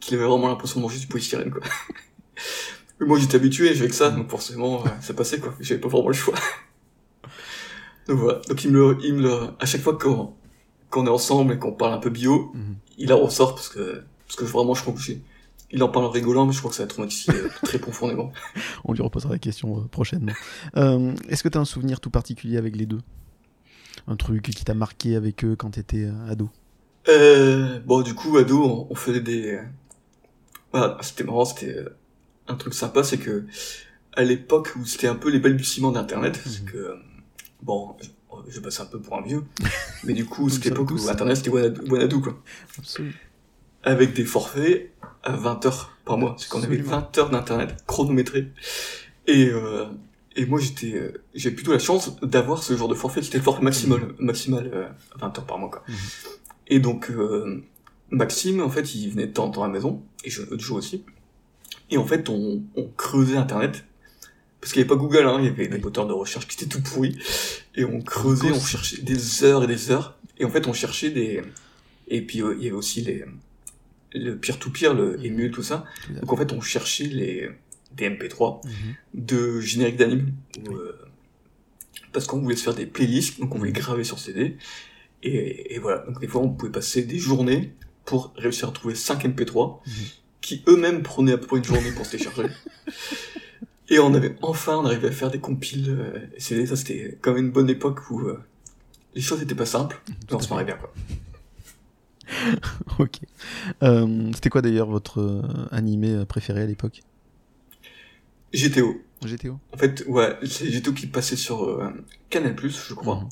[0.00, 1.60] qu'il avait vraiment l'impression de manger du polystyrène quoi.
[3.00, 5.54] Mais moi j'étais habitué, j'ai que ça, donc forcément euh, ça passait quoi.
[5.60, 6.34] J'avais pas vraiment le choix.
[8.08, 8.40] Donc voilà.
[8.48, 11.72] Donc il me le, il me le, à chaque fois qu'on est ensemble et qu'on
[11.72, 12.76] parle un peu bio, Mhm.
[12.98, 15.22] il la ressort parce que parce que vraiment je crois que j'ai
[15.72, 18.30] il en parle en rigolant mais je crois que ça a traumatisé euh, très profondément
[18.84, 20.32] On lui reposera la question euh, prochainement.
[20.76, 23.00] Euh, Est-ce que tu as un souvenir tout particulier avec les deux?
[24.08, 26.48] Un truc qui t'a marqué avec eux quand t'étais euh, ado?
[27.08, 29.60] Euh, bon du coup ado on, on faisait des
[30.72, 31.88] voilà c'était marrant c'était euh,
[32.48, 33.44] un truc sympa c'est que
[34.14, 36.66] à l'époque où c'était un peu les balbutiements d'internet c'est Mhm.
[36.70, 36.94] que euh,
[37.62, 37.96] bon
[38.48, 39.44] je, passe un peu pour un vieux
[40.04, 42.42] mais du coup c'était l'époque où internet c'était Wanadu, quoi
[42.76, 43.14] Absolument.
[43.84, 44.92] avec des forfaits
[45.22, 46.34] à 20 heures par mois.
[46.38, 47.00] C'est qu'on avait Absolument.
[47.00, 48.52] 20 heures d'internet chronométré.
[49.26, 49.86] Et, euh,
[50.36, 53.22] et moi, j'étais, euh, j'ai plutôt la chance d'avoir ce genre de forfait.
[53.22, 55.82] C'était le forfait maximal, maximal euh, à 20 heures par mois, quoi.
[55.88, 55.96] Mhm.
[56.68, 57.64] Et donc, euh,
[58.10, 60.62] Maxime, en fait, il venait de temps en temps à la maison, et je, l'autre
[60.62, 61.04] jour aussi.
[61.90, 63.84] Et en fait, on, on creusait internet.
[64.60, 66.56] Parce qu'il n'y avait pas Google, hein, il y avait des moteurs de recherche qui
[66.56, 67.16] étaient tout pourris.
[67.74, 70.18] Et on creusait, on cherchait des heures et des heures.
[70.38, 71.42] Et en fait, on cherchait des...
[72.08, 73.24] Et puis, euh, il y avait aussi les...
[74.12, 75.50] Le peer-to-peer, le Mhm.
[75.50, 75.84] Tout ça.
[76.10, 77.50] Donc en fait, on cherchait les
[77.96, 78.70] des MP3 Mhm.
[79.14, 80.32] de génériques d'anime,
[80.68, 80.74] Oui.
[80.74, 80.92] euh,
[82.12, 84.56] parce qu'on voulait se faire des playlists, donc on voulait graver sur CD.
[85.22, 87.72] Et, et voilà, donc des fois, on pouvait passer des journées
[88.04, 89.92] pour réussir à trouver 5 MP3, Mhm.
[90.40, 92.44] qui eux-mêmes prenaient à peu près une journée pour se télécharger.
[93.88, 96.66] Et on avait enfin, on arrivait à faire des compiles euh, CD.
[96.66, 98.38] Ça, c'était quand même une bonne époque où euh,
[99.14, 100.92] les choses étaient pas simples, mais on se marrait bien, quoi.
[102.98, 103.20] Ok.
[103.82, 107.02] Euh, C'était quoi d'ailleurs votre animé préféré à l'époque?
[108.54, 109.00] GTO.
[109.24, 111.90] GTO En fait, ouais, c'est GTO qui passait sur euh,
[112.30, 113.16] Canal+, je crois.
[113.20, 113.28] Mhm.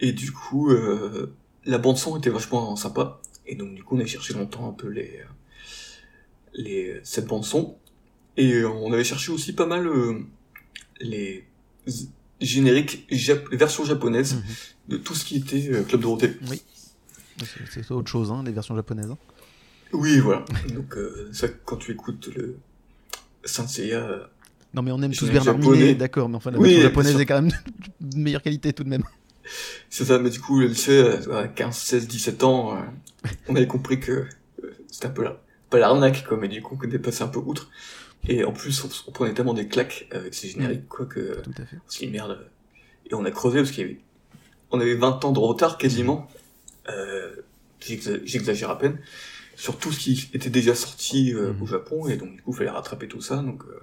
[0.00, 3.20] Et du coup, euh, la bande son était vachement sympa.
[3.46, 5.20] Et donc du coup, on a cherché longtemps un peu les,
[6.54, 7.76] les cette bande son.
[8.36, 10.20] Et euh, on avait cherché aussi pas mal euh,
[11.00, 11.44] les
[12.40, 14.42] génériques, jap- les versions japonaises Mhm.
[14.88, 16.32] de tout ce qui était euh, Club Dorothée.
[16.50, 16.62] Oui.
[17.70, 19.10] C'est- autre chose, hein, les versions japonaises.
[19.10, 19.18] hein.
[19.92, 20.44] Oui, voilà.
[20.74, 22.58] donc euh, ça, quand tu écoutes le
[23.44, 24.24] Saint Seiya, euh,
[24.74, 25.58] Non mais on aime tous Bernard.
[25.58, 27.52] Minet, d'accord, mais enfin la version japonaise est quand même
[28.00, 29.04] de meilleure qualité tout de même.
[29.90, 31.02] C'est ça, mais du coup, le lycée,
[31.32, 34.26] à 15, 16, 17 ans, euh, on avait compris que euh,
[34.90, 37.40] c'était un peu là, pas l'arnaque, quoi, mais du coup, qu'on est passé un peu
[37.40, 37.68] outre.
[38.28, 41.40] Et en plus, on, prenait tellement des claques avec ces génériques, quoi, que...
[41.40, 41.76] Tout à fait.
[41.76, 42.38] On dit, merde.
[43.10, 44.00] Et on a creusé parce qu'il y avait...
[44.70, 46.28] On avait 20 ans de retard, quasiment.
[46.88, 47.34] Euh,
[47.80, 48.98] J'exagère à peine.
[49.56, 51.62] Sur tout ce qui était déjà sorti euh, Mhm.
[51.62, 53.62] au Japon, et donc, du coup, il fallait rattraper tout ça, donc...
[53.64, 53.80] euh,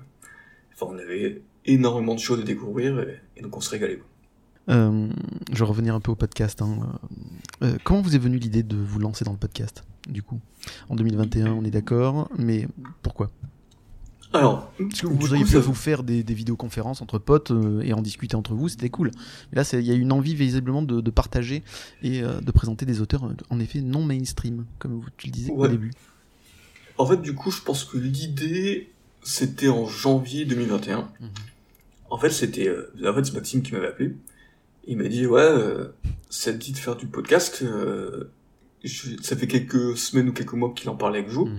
[0.81, 4.01] Enfin, on avait énormément de choses à découvrir, et, et donc on se régalait.
[4.69, 5.09] Euh,
[5.51, 6.61] je vais revenir un peu au podcast.
[6.61, 6.99] hein.
[7.83, 10.39] Comment vous est venue l'idée de vous lancer dans le podcast, du coup?
[10.87, 12.65] En 2021, on est d'accord, mais
[13.01, 13.29] pourquoi?
[14.31, 17.93] Alors, Parce que vous pu ça- vous faire des, des vidéoconférences entre potes euh, et
[17.93, 19.09] en discuter entre vous, c'était cool.
[19.51, 21.63] Mais là, il y a une envie visiblement de, de partager
[22.03, 25.31] et euh, de présenter des auteurs, euh, en effet, non mainstream, comme vous, tu le
[25.31, 25.91] disais au début.
[26.99, 28.91] En fait, du coup, je pense que l'idée,
[29.23, 31.09] c'était en janvier 2021.
[31.19, 31.29] Mhm.
[32.11, 34.15] En fait, c'était, euh, en fait, c'est Maxime qui m'avait appelé.
[34.85, 35.49] Il m'a dit, ouais,
[36.29, 37.63] ça te dit de faire du podcast.
[38.83, 41.57] je- ça fait quelques semaines ou quelques mois qu'il en parlait avec Jo Mhm.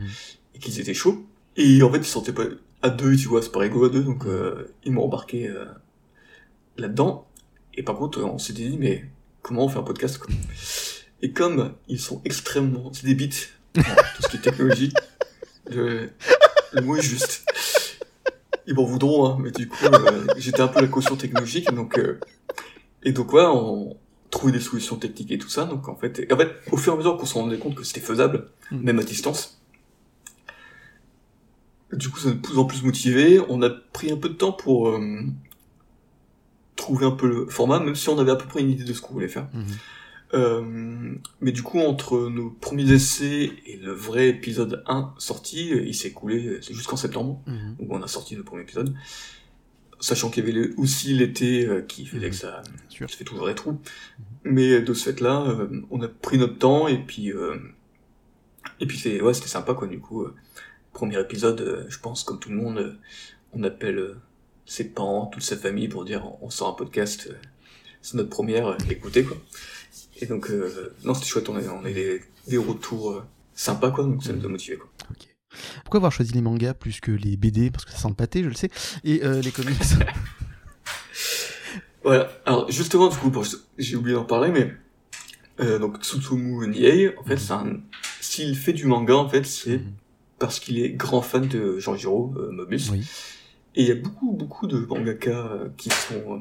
[0.55, 1.27] et qu'ils étaient chauds.
[1.57, 2.45] Et en fait, ils se sentaient pas
[2.83, 5.65] à deux, tu vois, c'est pas rigolo à deux, donc euh, ils m'ont embarqué euh,
[6.77, 7.27] là-dedans.
[7.75, 9.05] Et par contre, on s'était dit, mais
[9.43, 10.33] comment on fait un podcast quoi?
[11.23, 13.29] Et comme ils sont extrêmement, c'est des bits,
[13.75, 13.83] tout
[14.23, 14.93] ce qui est technologie,
[15.71, 16.11] le,
[16.73, 17.45] le mot est juste.
[18.67, 21.99] Ils m'en voudront, hein, mais du coup, euh, j'étais un peu la caution technologique, donc
[21.99, 22.19] euh,
[23.03, 23.97] et donc ouais, on
[24.31, 25.65] trouvait des solutions techniques et tout ça.
[25.65, 27.75] Donc en fait, et en fait, au fur et à mesure qu'on se rendait compte
[27.75, 28.83] que c'était faisable, Mhm.
[28.83, 29.60] même à distance,
[31.93, 33.41] du coup, ça nous plus en plus motivé.
[33.49, 35.01] On a pris un peu de temps pour euh,
[36.77, 38.93] trouver un peu le format, même si on avait à peu près une idée de
[38.93, 39.49] ce qu'on voulait faire.
[39.53, 39.65] Mhm.
[40.33, 45.95] Euh, mais du coup, entre nos premiers essais et le vrai épisode 1 sorti, il
[45.95, 47.77] s'est écoulé, c'est jusqu'en septembre, Mhm.
[47.81, 48.95] où on a sorti le premier épisode.
[49.99, 52.31] Sachant qu'il y avait aussi l'été euh, qui faisait Mhm.
[52.31, 52.63] que ça,
[53.09, 53.79] fait toujours des trous.
[54.45, 57.57] Mais de ce fait-là, euh, on a pris notre temps et puis euh,
[58.79, 59.89] et puis c'est ouais, c'était sympa quoi.
[59.89, 60.35] Du coup, euh,
[60.93, 62.93] premier épisode, euh, je pense comme tout le monde, euh,
[63.53, 64.17] on appelle euh,
[64.67, 67.31] ses parents, toute sa famille pour dire on sort un podcast,
[68.03, 69.37] c'est notre première, écoutez quoi.
[70.21, 73.23] Et donc euh, non, c'était chouette, on a, on a des, des retours
[73.55, 74.89] sympas quoi, donc ça nous a motivé quoi.
[75.11, 75.27] Ok.
[75.83, 78.43] Pourquoi avoir choisi les mangas plus que les BD Parce que ça sent le pâté,
[78.45, 78.71] je le sais.
[79.03, 79.77] Et euh, les comics
[82.03, 82.31] Voilà.
[82.47, 83.43] Alors justement, du coup, bon,
[83.77, 84.73] j'ai oublié d'en parler, mais
[85.61, 87.39] euh, donc Tsutomu Niei, en fait, Mhm.
[87.39, 87.81] c'est un...
[88.21, 89.93] s'il fait du manga, en fait, c'est Mhm.
[90.41, 92.91] Parce qu'il est grand fan de Jean-Giro euh, Mobius.
[92.91, 93.05] Oui.
[93.77, 96.39] Et il y a beaucoup, beaucoup de mangaka euh, qui sont euh,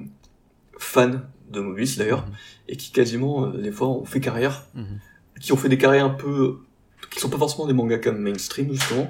[0.80, 2.34] fans de Mobius d'ailleurs, Mhm.
[2.70, 5.00] et qui quasiment, euh, des fois, ont fait carrière, Mhm.
[5.42, 6.58] qui ont fait des carrières un peu,
[7.12, 9.10] qui sont pas forcément des mangaka mainstream justement,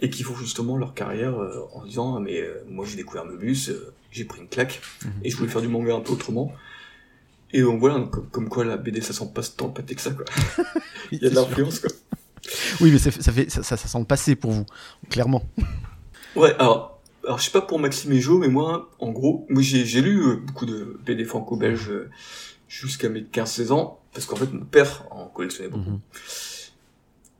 [0.00, 3.24] et qui font justement leur carrière euh, en disant, Ah, mais euh, moi j'ai découvert
[3.24, 5.10] Mobius, euh, j'ai pris une claque, Mhm.
[5.24, 6.52] et je voulais faire du manga un peu autrement.
[7.52, 10.10] Et donc voilà, donc, comme, quoi la BD ça sent pas tant pâté que ça
[10.12, 10.24] quoi.
[11.12, 11.90] Il y a de l'influence quoi.
[12.80, 14.66] Oui, mais ça, fait- ça, fait, ça, ça, ça sent le passé pour vous,
[15.10, 15.42] clairement.
[16.36, 19.62] Ouais, alors, alors je sais pas pour Maxime et Jo, mais moi, en gros, moi
[19.62, 22.10] j'ai lu euh, beaucoup de BD franco-belges euh,
[22.68, 25.90] jusqu'à mes 15-16 ans, parce qu'en fait mon père en collectionnait beaucoup.
[25.90, 26.00] Mhm.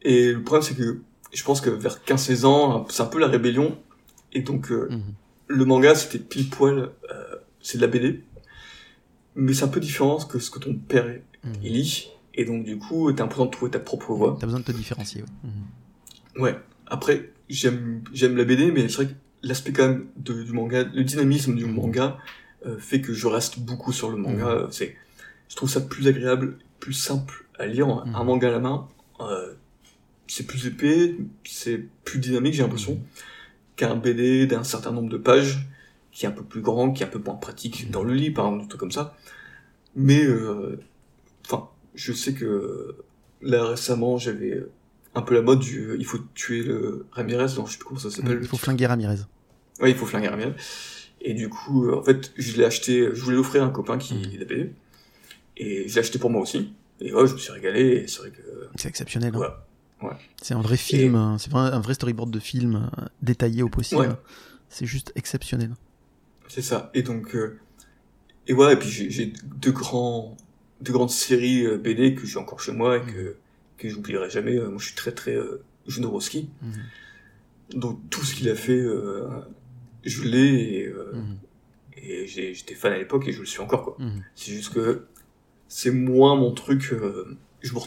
[0.02, 1.00] Et le problème c'est que
[1.32, 3.78] je pense que vers 15-16 ans, c'est un peu la rébellion,
[4.32, 5.02] et donc euh, Mhm.
[5.48, 6.90] le manga c'était pile poil,
[7.60, 8.22] c'est de la BD,
[9.34, 11.06] mais c'est un peu différent que ce que ton père
[11.44, 11.52] Mhm.
[11.62, 14.36] il lit, et donc du coup t'as l'impression de trouver ta propre voix.
[14.40, 15.22] T'as besoin de te différencier.
[15.22, 15.28] ouais.
[15.44, 16.42] Mhm.
[16.42, 16.56] Ouais.
[16.86, 20.84] Après, j'aime j'aime la BD, mais c'est vrai que l'aspect quand même de- du manga,
[20.84, 21.74] le dynamisme du Mhm.
[21.74, 22.18] manga
[22.66, 24.44] euh, fait que je reste beaucoup sur le manga.
[24.44, 24.50] Mhm.
[24.64, 24.96] Euh, C'est,
[25.48, 27.88] je trouve ça plus agréable, plus simple à lire.
[27.88, 28.88] Un manga à la main,
[29.20, 29.52] euh,
[30.28, 32.98] c'est plus épais, c'est plus dynamique, j'ai l'impression,
[33.76, 35.66] qu'un BD d'un certain nombre de pages,
[36.12, 38.30] qui est un peu plus grand, qui est un peu moins pratique dans le lit,
[38.30, 39.16] par exemple, des trucs comme ça.
[39.96, 40.78] Mais, euh,
[41.44, 42.96] enfin, je sais que
[43.42, 44.64] là récemment, j'avais
[45.14, 47.86] un peu la mode du euh, il faut tuer le Ramirez, non, je sais plus
[47.86, 48.38] comment ça s'appelle.
[48.40, 49.18] Il faut flinguer Ramirez.
[49.80, 50.54] Ouais, il faut flinguer Ramirez.
[51.20, 53.98] Et du coup, euh, en fait, je l'ai acheté, je voulais l'offrir à un copain
[53.98, 54.38] qui Mhm.
[54.38, 54.72] l'a BD.
[55.56, 56.72] Et je l'ai acheté pour moi aussi.
[57.00, 58.42] Et ouais, je me suis régalé, et c'est vrai que,
[58.76, 59.34] C'est exceptionnel.
[59.36, 59.40] hein.
[60.02, 60.10] Ouais.
[60.40, 61.36] C'est un vrai film, hein.
[61.38, 64.00] c'est un vrai storyboard de film euh, détaillé au possible.
[64.00, 64.08] Ouais.
[64.68, 65.70] C'est juste exceptionnel.
[66.48, 66.90] c'est ça.
[66.94, 67.58] Et donc, euh,
[68.48, 70.36] et ouais, et puis j'ai deux grands,
[70.82, 73.36] deux grandes séries euh, BD que j'ai encore chez moi et que,
[73.78, 74.56] que j'oublierai jamais.
[74.58, 76.50] Euh, Moi, je suis très très euh, Jodorowsky.
[76.62, 76.72] Mhm.
[77.80, 79.28] Donc, tout ce qu'il a fait, euh,
[80.04, 81.36] je l'ai et, euh, Mhm.
[81.96, 83.96] et j'étais fan à l'époque et je le suis encore, quoi.
[83.98, 84.22] Mhm.
[84.34, 85.06] C'est juste que
[85.68, 86.92] c'est moins mon truc.
[87.62, 87.80] je me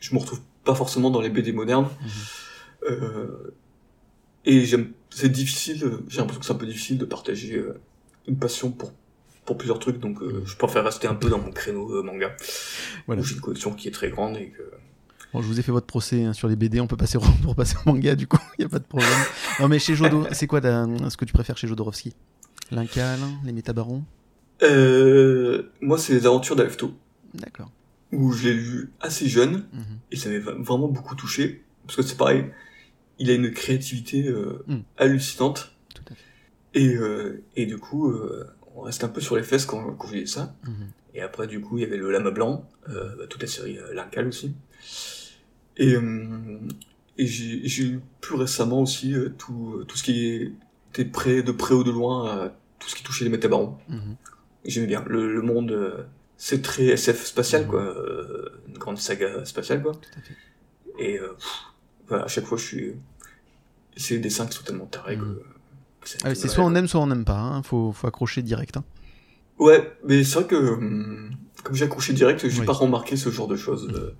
[0.00, 1.88] je me retrouve pas forcément dans les BD modernes.
[2.88, 3.54] Euh,
[4.44, 5.78] et j'aime, c'est difficile.
[6.08, 7.62] J'ai l'impression que c'est un peu difficile de partager
[8.26, 8.92] une passion pour
[9.50, 12.36] pour plusieurs trucs, donc euh, je préfère rester un peu dans mon créneau euh, manga.
[13.06, 13.20] Voilà.
[13.22, 14.62] J'ai une collection qui est très grande et que.
[15.32, 17.20] Bon, je vous ai fait votre procès hein, sur les BD, on peut passer au,
[17.42, 19.10] pour passer au manga du coup, il n'y a pas de problème.
[19.58, 22.14] Non mais chez Jodo, c'est quoi ce que tu préfères chez Jodorowsky?
[22.70, 24.04] L'Incal, les Métabarons?
[24.62, 26.92] Euh, moi, c'est les aventures d'Alfto,
[27.34, 27.70] D'accord.
[28.12, 29.82] où je l'ai lu assez jeune, Mhm.
[30.12, 32.44] et ça m'a vraiment beaucoup touché, parce que c'est pareil,
[33.18, 34.78] il a une créativité euh, Mm.
[34.98, 36.80] hallucinante, Tout à fait.
[36.80, 40.08] et, euh, et du coup, euh, on reste un peu sur les fesses quand, quand
[40.08, 40.54] je ça.
[40.64, 40.88] Mhm.
[41.14, 43.78] Et après, du coup, il y avait le Lama Blanc, euh, bah, toute la série
[43.78, 44.54] euh, L'Incal aussi.
[45.76, 46.58] Et, euh,
[47.18, 50.52] et j'ai j'ai lu plus récemment aussi tout, tout ce qui
[50.92, 53.76] était près, de près ou de loin, tout ce qui touchait les métabarons.
[53.88, 54.16] Mhm.
[54.64, 55.04] J'aimais bien.
[55.06, 56.04] Le, le monde, euh,
[56.36, 57.68] c'est très SF spatial, Mhm.
[57.68, 57.80] quoi.
[57.80, 59.92] euh, une grande saga spatiale, quoi.
[59.94, 60.36] Tout à fait.
[60.98, 61.48] Et euh, pff,
[62.08, 62.92] voilà, à chaque fois, je suis.
[63.96, 65.34] C'est des dessins qui sont tellement tarés, Mhm.
[65.34, 65.44] quoi.
[66.24, 67.38] Ah c'est mal, soit on aime, soit on n'aime pas.
[67.38, 67.62] Hein.
[67.62, 68.76] Faut, faut accrocher direct.
[68.76, 68.84] Hein.
[69.58, 71.30] Ouais, mais c'est vrai que hum,
[71.62, 72.66] comme j'ai accroché direct, j'ai Oui.
[72.66, 73.88] pas remarqué ce genre de choses.
[73.94, 74.14] euh.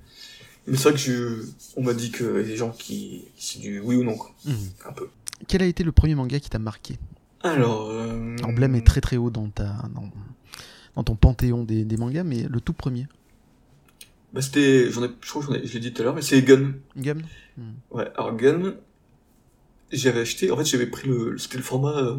[0.67, 1.43] Mais c'est vrai que je,
[1.77, 4.31] on m'a dit que y a des gens qui, c'est du oui ou non, quoi.
[4.45, 4.55] Mhm.
[4.89, 5.09] un peu.
[5.49, 6.99] Quel a été le premier manga qui t'a marqué?
[7.43, 10.11] Alors, euh, Emblème est très très haut dans, ta, dans,
[10.97, 13.07] dans ton panthéon des, des mangas, mais le tout premier?
[14.35, 16.23] bah c'était, j'en ai, je crois que ai, je l'ai dit tout à l'heure, mais
[16.23, 16.73] c'est Gun.
[16.97, 17.17] Gun?
[17.91, 18.75] Ouais, alors Gun,
[19.93, 22.17] j'avais acheté, en fait j'avais pris le, c'était le format euh,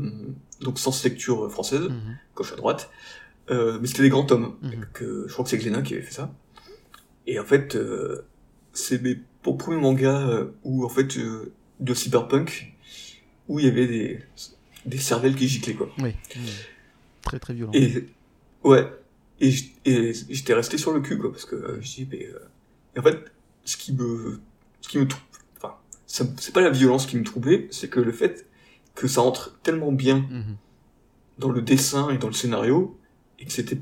[0.62, 2.18] donc sans lecture française, Mhm.
[2.36, 2.90] gauche à droite,
[3.50, 4.56] euh, mais c'était des grands tomes.
[4.62, 4.86] Mhm.
[4.94, 6.34] que je crois que c'est Glénat qui avait fait ça.
[7.28, 8.24] Et en fait, euh,
[8.74, 12.74] c'est mes mon premier manga euh, où en fait euh, de cyberpunk
[13.48, 14.20] où il y avait des
[14.86, 15.90] des cervelles qui giclaient quoi.
[16.00, 16.14] Oui.
[17.24, 17.72] Très très violent.
[17.74, 18.06] Et
[18.64, 18.88] ouais,
[19.40, 19.52] et
[19.86, 23.04] et j'étais resté sur le cul quoi parce que euh, je dis mais euh, en
[23.04, 23.18] fait
[23.66, 24.40] ce qui me
[24.82, 25.31] ce qui me trou- enfin ça me-
[26.13, 28.47] c'est pas la violence qui me troublait, c'est que le fait
[28.95, 30.56] que ça entre tellement bien Mhm.
[31.38, 32.97] dans le dessin et dans le scénario
[33.39, 33.78] et que c'était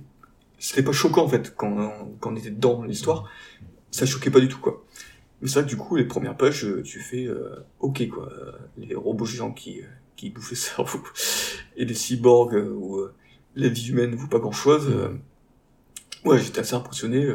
[0.59, 3.29] c'était pas choquant en fait quand, quand on était dans l'histoire
[3.91, 4.85] ça choquait pas du tout quoi.
[5.41, 8.29] Mais c'est vrai que du coup les premières pages euh, tu fais euh, ok quoi.
[8.31, 11.03] Euh, les robots géants qui euh, qui bouffent les cerveaux
[11.77, 13.13] et les cyborgs où euh,
[13.55, 14.87] la vie humaine vaut pas grand chose
[16.25, 17.27] ouais j'étais assez impressionné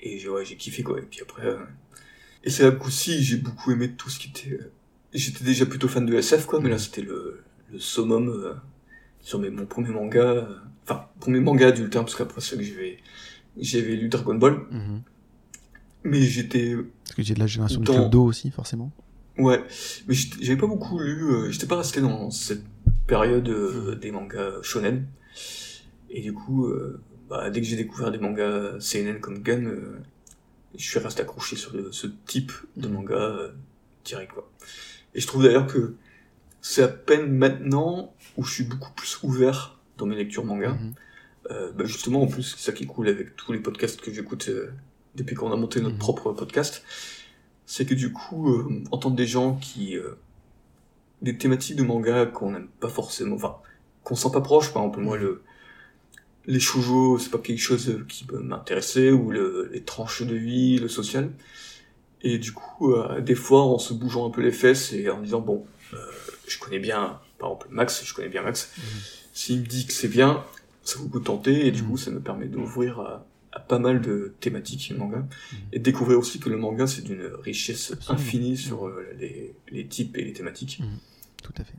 [0.00, 0.98] et j'ai ouais, j'ai kiffé quoi.
[0.98, 1.56] Et puis après
[2.46, 4.70] et c'est là qu'aussi j'ai beaucoup aimé tout ce qui était euh,
[5.12, 8.54] j'étais déjà plutôt fan de SF quoi mais là c'était le le summum euh,
[9.20, 10.46] sur mes, mon premier manga, euh,
[10.84, 12.98] enfin, premier manga adulte, hein, parce qu'après ça que j'avais,
[13.58, 15.02] j'avais lu Dragon Ball, Mhm.
[16.04, 18.92] mais j'étais, Parce que j'ai de la génération de Dans- Club Do aussi, forcément.
[19.38, 19.60] ouais,
[20.06, 22.62] mais j'avais pas beaucoup lu, euh, j'étais pas resté dans cette
[23.08, 23.94] période Mhm.
[23.96, 25.06] des mangas shonen,
[26.08, 26.68] et du coup,
[27.28, 29.64] bah, dès que j'ai découvert des mangas CNN comme Gun,
[30.76, 33.52] je suis resté accroché sur le- ce type de manga euh,
[34.04, 34.50] direct, quoi.
[35.14, 35.94] Et je trouve d'ailleurs que
[36.60, 40.94] c'est à peine maintenant où je suis beaucoup plus ouvert dans mes lectures manga, Mhm.
[41.52, 44.12] Euh, bah justement, en plus, c'est ça qui est cool avec tous les podcasts que
[44.12, 44.72] j'écoute euh,
[45.14, 46.00] depuis qu'on a monté notre Mhm.
[46.00, 46.82] propre podcast,
[47.66, 49.96] c'est que du coup, euh, entendre des gens qui...
[49.96, 50.18] euh,
[51.22, 53.56] des thématiques de manga qu'on n'aime pas forcément, enfin,
[54.02, 55.42] qu'on sent pas proche, par exemple, moi, le,
[56.46, 60.34] les shoujo, c'est pas quelque chose euh, qui peut m'intéresser, ou le, les tranches de
[60.34, 61.30] vie, le social.
[62.22, 65.20] Et du coup, euh, des fois, en se bougeant un peu les fesses et en
[65.20, 65.98] disant, bon, euh,
[66.48, 68.84] je connais bien, par exemple, Max, je connais bien Max, Mhm.
[69.32, 70.44] s'il me dit que c'est bien,
[70.82, 71.90] ça vaut le coup de tenter, et du Mhm.
[71.90, 75.58] coup, ça me permet d'ouvrir à, à pas mal de thématiques manga, Mhm.
[75.72, 78.22] et de découvrir aussi que le manga, c'est d'une richesse Absolument.
[78.24, 80.80] infinie sur euh, les, les types et les thématiques.
[81.42, 81.74] Tout à fait.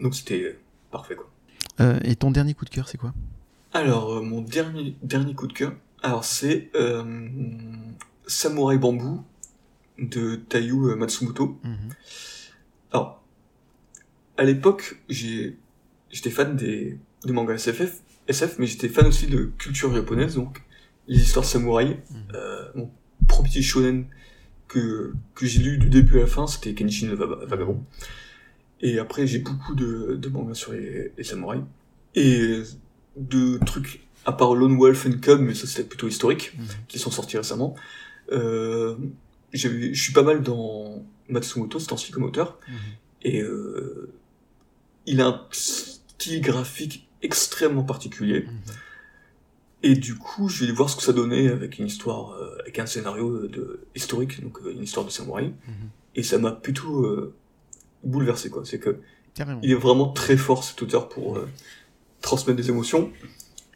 [0.00, 0.56] Donc c'était
[0.90, 1.30] parfait, quoi.
[2.04, 3.14] Et ton dernier coup de cœur, c'est quoi?
[3.72, 7.04] Alors, euh, mon dernier, dernier coup de cœur, alors c'est euh,
[8.26, 9.24] Samurai Bambou
[9.98, 11.58] de Taiyu euh, Matsumoto.
[11.62, 11.76] Mhm.
[12.92, 13.22] Alors,
[14.36, 19.94] à l'époque, j'étais fan des, des mangas SFF, SF, mais j'étais fan aussi de culture
[19.94, 20.62] japonaise, donc
[21.06, 22.00] les histoires samouraï.
[22.10, 22.16] Mhm.
[22.34, 22.90] Euh, mon
[23.28, 24.06] premier shonen
[24.66, 27.84] que, que j'ai lu du début à la fin, c'était Kenshin le Vagabond.
[28.80, 31.62] Et après, j'ai beaucoup de, de mangas sur les, les samouraïs.
[32.14, 32.62] Et
[33.16, 36.66] de trucs, à part Lone Wolf and Cub, mais ça c'était plutôt historique, Mhm.
[36.88, 37.74] qui sont sortis récemment.
[38.32, 38.96] Euh,
[39.52, 42.58] je suis pas mal dans Matsumoto, c'est ainsi comme auteur.
[42.68, 42.74] Mhm.
[43.22, 44.12] Et euh,
[45.06, 48.42] il a un style graphique extrêmement particulier.
[48.46, 48.52] Mhm.
[49.82, 52.78] Et du coup, je vais voir ce que ça donnait avec une histoire, euh, avec
[52.78, 55.52] un scénario de, historique, donc euh, une histoire de samouraï.
[56.14, 57.34] Et ça m'a plutôt euh,
[58.04, 58.62] bouleversé, quoi.
[58.64, 58.98] C'est que
[59.34, 59.60] Carrément.
[59.62, 61.48] il est vraiment très fort cet auteur pour euh,
[62.20, 63.12] transmettre des émotions.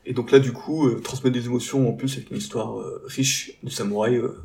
[0.07, 3.03] Et donc là, du coup, euh, transmettre des émotions en plus avec une histoire euh,
[3.07, 4.39] riche de samouraï, euh,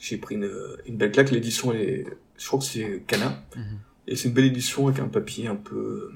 [0.00, 0.50] j'ai pris une,
[0.86, 1.30] une belle claque.
[1.30, 2.06] L'édition, est-
[2.36, 3.44] je crois que c'est Kana.
[3.56, 3.62] Mhm.
[4.08, 6.12] Et c'est une belle édition avec un papier un peu euh,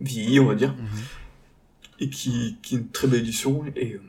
[0.00, 0.74] vieilli, on va dire.
[0.74, 0.86] Mhm.
[2.00, 3.64] et qui, qui est une très belle édition.
[3.76, 4.00] Et euh,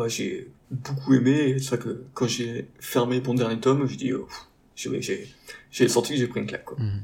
[0.00, 1.32] ouais, j'ai beaucoup aimé.
[1.50, 4.28] Et c'est vrai que quand j'ai fermé mon dernier tome, j'ai dit, oh,
[4.76, 5.28] j'ai, j'ai,
[5.70, 6.64] j'ai senti que j'ai pris une claque.
[6.64, 6.78] Quoi.
[6.78, 7.02] Mhm.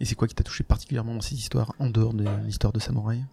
[0.00, 2.80] Et c'est quoi qui t'a touché particulièrement dans cette histoire, en dehors de l'histoire de
[2.80, 3.24] Samouraï?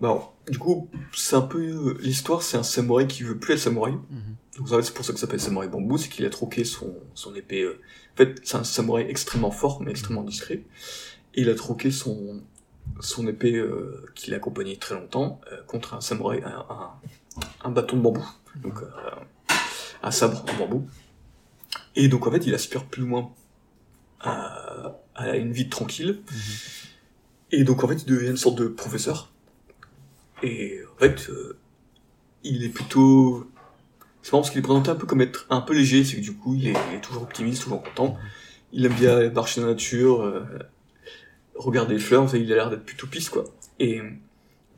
[0.00, 3.92] Alors, du coup, c'est un peu l'histoire, c'est un samouraï qui veut plus être samouraï.
[3.92, 4.36] Mhm.
[4.58, 6.64] Donc en fait, c'est pour ça que ça s'appelle samouraï bambou, c'est qu'il a troqué
[6.64, 7.62] son son épée.
[7.62, 7.80] euh,
[8.14, 10.62] En fait, c'est un samouraï extrêmement fort mais extrêmement discret.
[11.34, 12.42] Et il a troqué son
[13.00, 16.90] son épée euh, qu'il a accompagné très longtemps euh, contre un samouraï, un, un,
[17.64, 18.26] un bâton de bambou,
[18.56, 18.88] donc euh,
[20.02, 20.86] un sabre en bambou.
[21.94, 23.30] Et donc en fait, il aspire plus loin
[24.22, 26.20] à, à une vie tranquille.
[26.30, 26.36] Mhm.
[27.52, 29.30] Et donc en fait, il devient une sorte de professeur.
[30.42, 31.56] Et en fait, euh,
[32.42, 33.48] il est plutôt...
[34.22, 36.20] C'est marrant parce qu'il est présenté un peu comme être un peu léger, c'est que
[36.20, 38.16] du coup, il est, il est toujours optimiste, toujours content.
[38.72, 40.44] Il aime bien marcher dans la nature, euh,
[41.56, 43.44] regarder les fleurs, en fait, il a l'air d'être plutôt pisse, quoi.
[43.80, 44.00] Et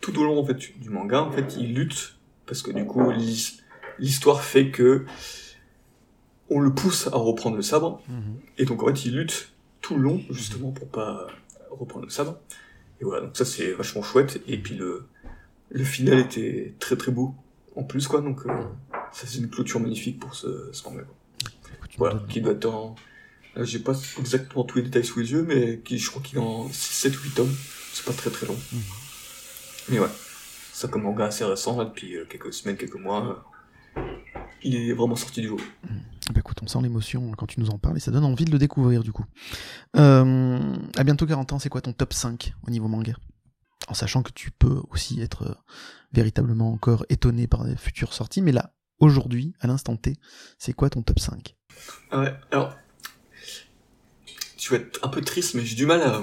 [0.00, 2.16] tout au long, en fait, du manga, en fait, il lutte,
[2.46, 3.60] parce que du coup, l'his-
[3.98, 5.04] l'histoire fait que
[6.54, 8.36] on le pousse à reprendre le sabre, Mhm.
[8.58, 11.26] et donc en fait, il lutte tout le long, justement, pour pas
[11.70, 12.38] reprendre le sabre.
[13.00, 14.40] Et voilà, donc ça c'est vachement chouette.
[14.46, 15.06] Et puis le,
[15.70, 17.34] le final était très très beau,
[17.76, 18.20] en plus, quoi.
[18.20, 18.50] Donc euh,
[19.12, 21.02] ça c'est une clôture magnifique pour ce, ce manga.
[21.98, 22.94] Voilà, qui doit être en...
[23.60, 26.42] J'ai pas exactement tous les détails sous les yeux, mais qui, je crois qu'il est
[26.42, 27.54] en 7 ou 8 tomes.
[27.92, 28.56] C'est pas très très long.
[28.72, 28.80] Mhm.
[29.90, 30.08] Mais ouais,
[30.72, 33.44] ça comme manga assez récent, là, depuis euh, quelques semaines, quelques mois.
[34.64, 35.60] Il est vraiment sorti du lot.
[36.32, 38.50] Bah écoute, on sent l'émotion quand tu nous en parles et ça donne envie de
[38.50, 39.24] le découvrir du coup.
[39.96, 43.14] Euh, à bientôt 40 ans, c'est quoi ton top 5 au niveau manga?
[43.88, 45.54] En sachant que tu peux aussi être euh,
[46.12, 50.16] véritablement encore étonné par les futures sorties, mais là, aujourd'hui, à l'instant T,
[50.58, 51.54] c'est quoi ton top 5
[52.10, 52.74] Ah ouais, alors,
[54.56, 56.22] tu vas être un peu triste, mais j'ai du mal à,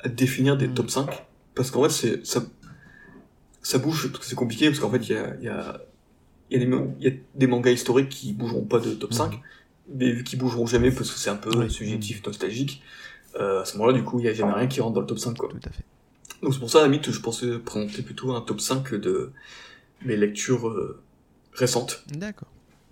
[0.00, 0.74] à définir des Mm.
[0.74, 2.42] top 5, parce qu'en fait, c'est, ça,
[3.62, 5.80] ça bouge, parce que c'est compliqué, parce qu'en fait, il y a, il y, a,
[6.50, 8.90] il y, a des man- il y a des mangas historiques qui bougeront pas de
[8.94, 9.40] top 5,
[9.94, 11.54] mais vu qu'ils bougeront jamais, parce que c'est un peu.
[11.56, 11.68] Ouais.
[11.68, 12.82] subjectif, nostalgique,
[13.38, 15.06] euh, à ce moment-là, du coup, il y a jamais rien qui rentre dans le
[15.06, 15.48] top 5, quoi.
[15.50, 15.84] Tout à fait.
[16.42, 19.32] Donc c'est pour ça, à la limite, je pensais présenter plutôt un top 5 de
[20.04, 21.00] mes lectures euh,
[21.52, 22.48] récentes, D'accord.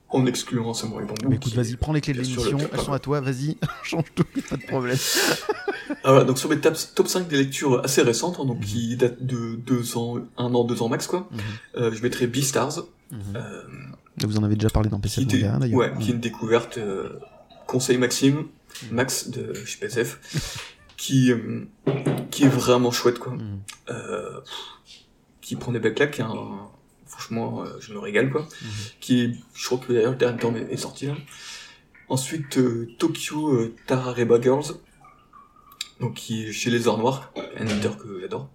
[0.09, 1.28] en excluant Samurai Bamboo.
[1.28, 4.04] Bah écoute, qui- vas-y, prends les clés de l'émission, elles sont à toi, vas-y, change
[4.14, 4.96] tout, pas de problème.
[6.02, 8.64] Ah voilà, donc sur mes top, top 5 des lectures assez récentes, hein, donc Mhm.
[8.64, 11.38] qui datent de deux ans, un an, deux ans max, quoi, Mhm,
[11.76, 13.20] euh, je mettrais Beastars, mhm.
[13.36, 13.62] euh,
[14.24, 15.78] Vous en avez déjà parlé dans PC Manga d'ailleurs.
[15.78, 17.18] ouais, qui est une découverte euh,
[17.66, 18.46] conseil Maxime,
[18.90, 21.66] Max de chez PSF, qui, euh,
[22.30, 23.34] qui est vraiment chouette, quoi.
[23.34, 23.61] Mhm,
[25.40, 26.34] qui prend des belles claques, hein,
[27.07, 28.42] franchement, je me régale, quoi.
[28.42, 28.68] mhm.
[29.00, 31.14] Qui est, je crois que d'ailleurs le dernier tome est, sorti, là.
[32.09, 34.74] Ensuite, euh, Tokyo Tarareba Girls,
[36.00, 38.48] donc qui est chez Les Heures Noires, un éditeur que j'adore,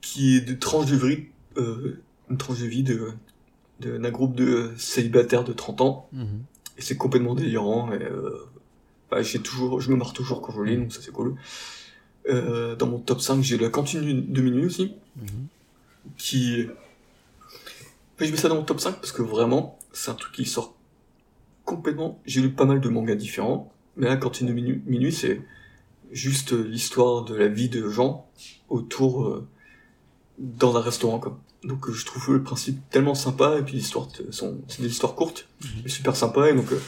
[0.00, 1.24] qui est de tranche de
[1.58, 3.12] euh, une tranche de vie de
[3.80, 6.44] de- d'un groupe de célibataires de 30 ans, Mhm.
[6.78, 8.30] et c'est complètement délirant, et euh,
[9.10, 11.34] bah, j'ai toujours, je me marre toujours quand je lis, donc ça c'est cool.
[12.30, 14.00] Euh, dans mon top 5, j'ai la cantine
[14.32, 15.46] de minuit aussi, Mhm.
[16.16, 16.68] qui...
[18.18, 20.46] Mais je mets ça dans mon top 5 parce que vraiment, c'est un truc qui
[20.46, 20.74] sort
[21.66, 22.18] complètement...
[22.24, 25.42] J'ai lu pas mal de mangas différents, mais là, Cantine de Minu- Minuit, c'est
[26.12, 28.26] juste l'histoire de la vie de gens
[28.70, 29.26] autour...
[29.26, 29.46] euh,
[30.38, 31.38] dans un restaurant, quoi.
[31.66, 34.08] Donc euh, je trouve le principe tellement sympa, et puis l'histoire,
[34.68, 35.68] c'est des histoires courtes, Mhm.
[35.84, 36.80] mais super sympa, et donc euh,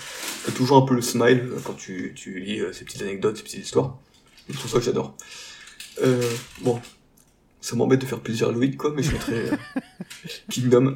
[0.46, 3.42] t'as toujours un peu le smile euh, quand tu, tu lis ces petites anecdotes, ces
[3.42, 3.96] petites histoires.
[4.46, 5.16] C'est tout ça que j'adore.
[6.02, 6.22] Euh,
[6.60, 6.80] bon,
[7.60, 9.56] ça m'embête de faire plaisir à Loïc, quoi, mais je mettrais euh,
[10.50, 10.94] Kingdom.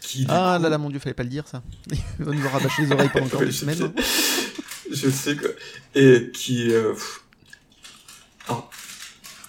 [0.00, 1.62] Qui, Ah coup- là là, mon dieu, fallait pas le dire ça.
[1.90, 3.76] Il va nous rabâcher les oreilles pendant encore des je semaines.
[3.78, 3.92] sais.
[4.92, 5.56] Je sais que.
[5.94, 6.94] Et qui euh,
[8.48, 8.70] alors,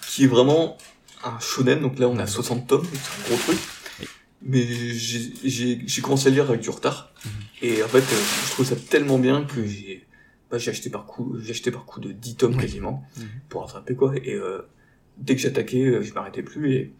[0.08, 0.76] qui est vraiment
[1.24, 3.58] un shonen, donc là on a 60 tomes, c'est un gros truc.
[4.44, 7.12] Mais j'ai- commencé à lire avec du retard.
[7.24, 7.30] Mhm.
[7.62, 10.06] Et en fait, euh, je trouve ça tellement bien que j'ai
[10.50, 13.24] bah, j'ai acheté par coup, j'ai acheté par coup de 10 tomes quasiment Mhm.
[13.48, 14.14] pour rattraper quoi.
[14.16, 14.62] Et euh,
[15.16, 16.72] dès que j'attaquais, euh, je m'arrêtais plus.
[16.74, 16.92] Et,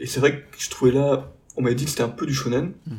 [0.00, 2.34] et c'est vrai que je trouvais là, on m'avait dit que c'était un peu du
[2.34, 2.96] shonen, Mhm.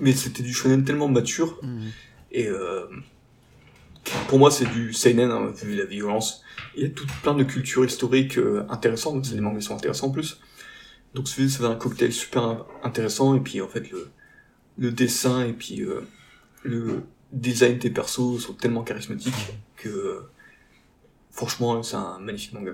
[0.00, 1.60] mais c'était du shonen tellement mature
[2.32, 2.86] et euh,
[4.28, 6.42] pour moi, c'est du seinen, hein, vu la violence.
[6.76, 9.74] Il y a tout plein de cultures historiques euh, intéressantes, c'est des mangas qui sont
[9.76, 10.40] intéressants en plus.
[11.14, 14.08] Donc ça fait un cocktail super in- intéressant, et puis en fait, le,
[14.78, 16.00] le dessin et puis euh,
[16.64, 17.02] le
[17.32, 19.34] design des persos sont tellement charismatiques
[19.76, 20.22] que
[21.30, 22.72] franchement, c'est un magnifique manga.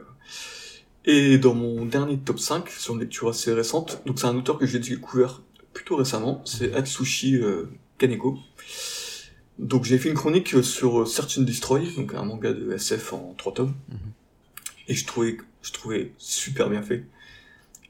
[1.05, 4.59] Et dans mon dernier top 5, sur une lecture assez récente, donc c'est un auteur
[4.59, 7.65] que j'ai découvert plutôt récemment, c'est Atsushi euh,
[7.99, 8.39] Kaneko.
[9.61, 13.35] Donc j'ai fait une chronique sur Search and Destroy, donc un manga de SF en
[13.37, 13.75] trois tomes.
[13.89, 13.99] Mhm.
[14.89, 17.05] et je trouvais, je trouvais super bien fait.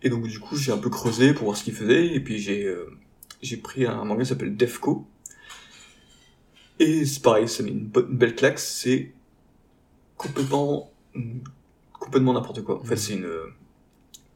[0.03, 2.39] Et donc du coup, j'ai un peu creusé pour voir ce qu'il faisait, et puis
[2.39, 2.91] j'ai euh,
[3.41, 5.07] j'ai pris un manga qui s'appelle Defco.
[6.81, 9.12] Et c'est pareil, ça met une, belle claque, c'est
[10.16, 10.91] complètement
[11.93, 12.81] complètement n'importe quoi.
[12.81, 13.31] En fait, c'est une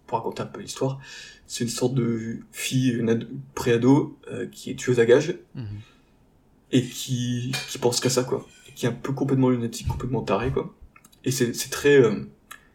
[0.06, 1.00] pour raconter un peu l'histoire,
[1.48, 3.26] c'est une sorte de fille, une
[3.56, 5.66] préado euh, qui est tueuse à gages mhm.
[6.74, 10.50] Et qui qui pense qu'à ça quoi, qui est un peu complètement lunatique, complètement taré
[10.50, 10.74] quoi.
[11.24, 12.26] Et c'est c'est très euh,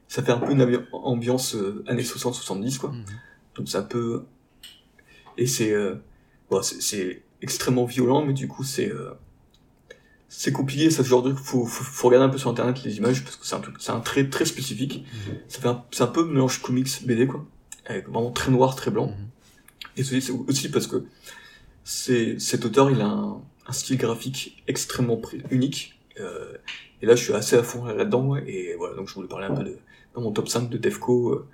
[0.08, 2.89] ça fait un peu une ambiance euh, années 60-70 quoi.
[2.91, 3.06] Mhm.
[3.56, 4.24] Donc c'est un peu
[5.38, 5.95] et c'est euh,
[6.50, 9.12] bon, c'est extrêmement violent mais du coup c'est euh,
[10.30, 13.24] c'est compliqué ça genre de faut, faut, faut regarder un peu sur internet les images
[13.24, 15.36] parce que c'est un truc c'est un trait très spécifique mhm.
[15.50, 17.45] ça fait c'est un peu mélange comics BD quoi
[17.86, 19.28] avec vraiment très noir très blanc mhm.
[19.97, 21.06] et c'est aussi parce que
[21.84, 26.57] c'est cet auteur il a un, un style graphique extrêmement unique euh,
[27.01, 29.55] et là je suis assez à fond là-dedans et voilà donc je voulais parler un
[29.55, 29.78] peu de
[30.20, 31.47] mon top 5 de Defco, euh,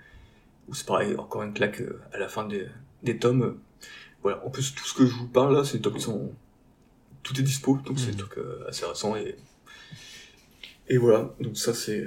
[0.68, 2.68] où c'est pareil, encore une claque euh, à la fin des,
[3.04, 3.58] des tomes.
[4.24, 6.32] Voilà, en plus, tout ce que je vous parle là, c'est des tomes qui sont.
[7.24, 8.18] Tout est dispo, donc c'est des mmh.
[8.18, 9.36] trucs euh, assez récents et.
[10.88, 12.06] Et voilà, donc ça c'est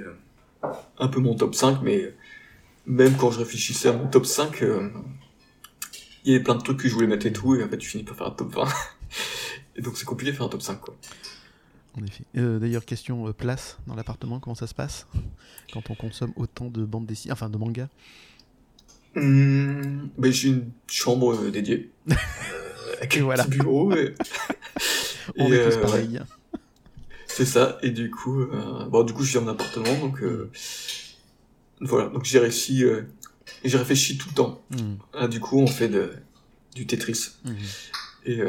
[0.97, 2.15] un peu mon top 5, mais
[2.85, 4.63] même quand je réfléchissais à mon top 5,
[6.23, 7.77] il y avait plein de trucs que je voulais mettre et tout, et en fait
[7.77, 8.69] tu finis par faire un top 20.
[9.79, 10.95] Et donc c'est compliqué de faire un top 5 quoi.
[11.97, 12.25] En effet.
[12.37, 15.07] Euh, d'ailleurs, question euh, place dans l'appartement, comment ça se passe
[15.73, 17.87] quand on consomme autant de bandes dessinées, enfin de mangas?
[19.15, 21.89] Mmh, ben, J'ai une chambre euh, dédiée.
[22.97, 23.45] avec un voilà.
[23.45, 23.93] petit bureau.
[23.93, 24.13] Et...
[25.37, 26.19] on est tous pareils.
[27.25, 28.45] C'est ça, et du coup,
[28.89, 30.21] bon, du coup, je vis en appartement, donc
[31.79, 32.83] voilà, donc j'ai réussi,
[33.63, 34.61] j'ai réfléchi tout le temps.
[34.71, 35.27] Mmh.
[35.27, 36.11] du coup, on fait de,
[36.75, 37.29] du Tetris.
[37.45, 37.51] Mmh.
[38.25, 38.41] Et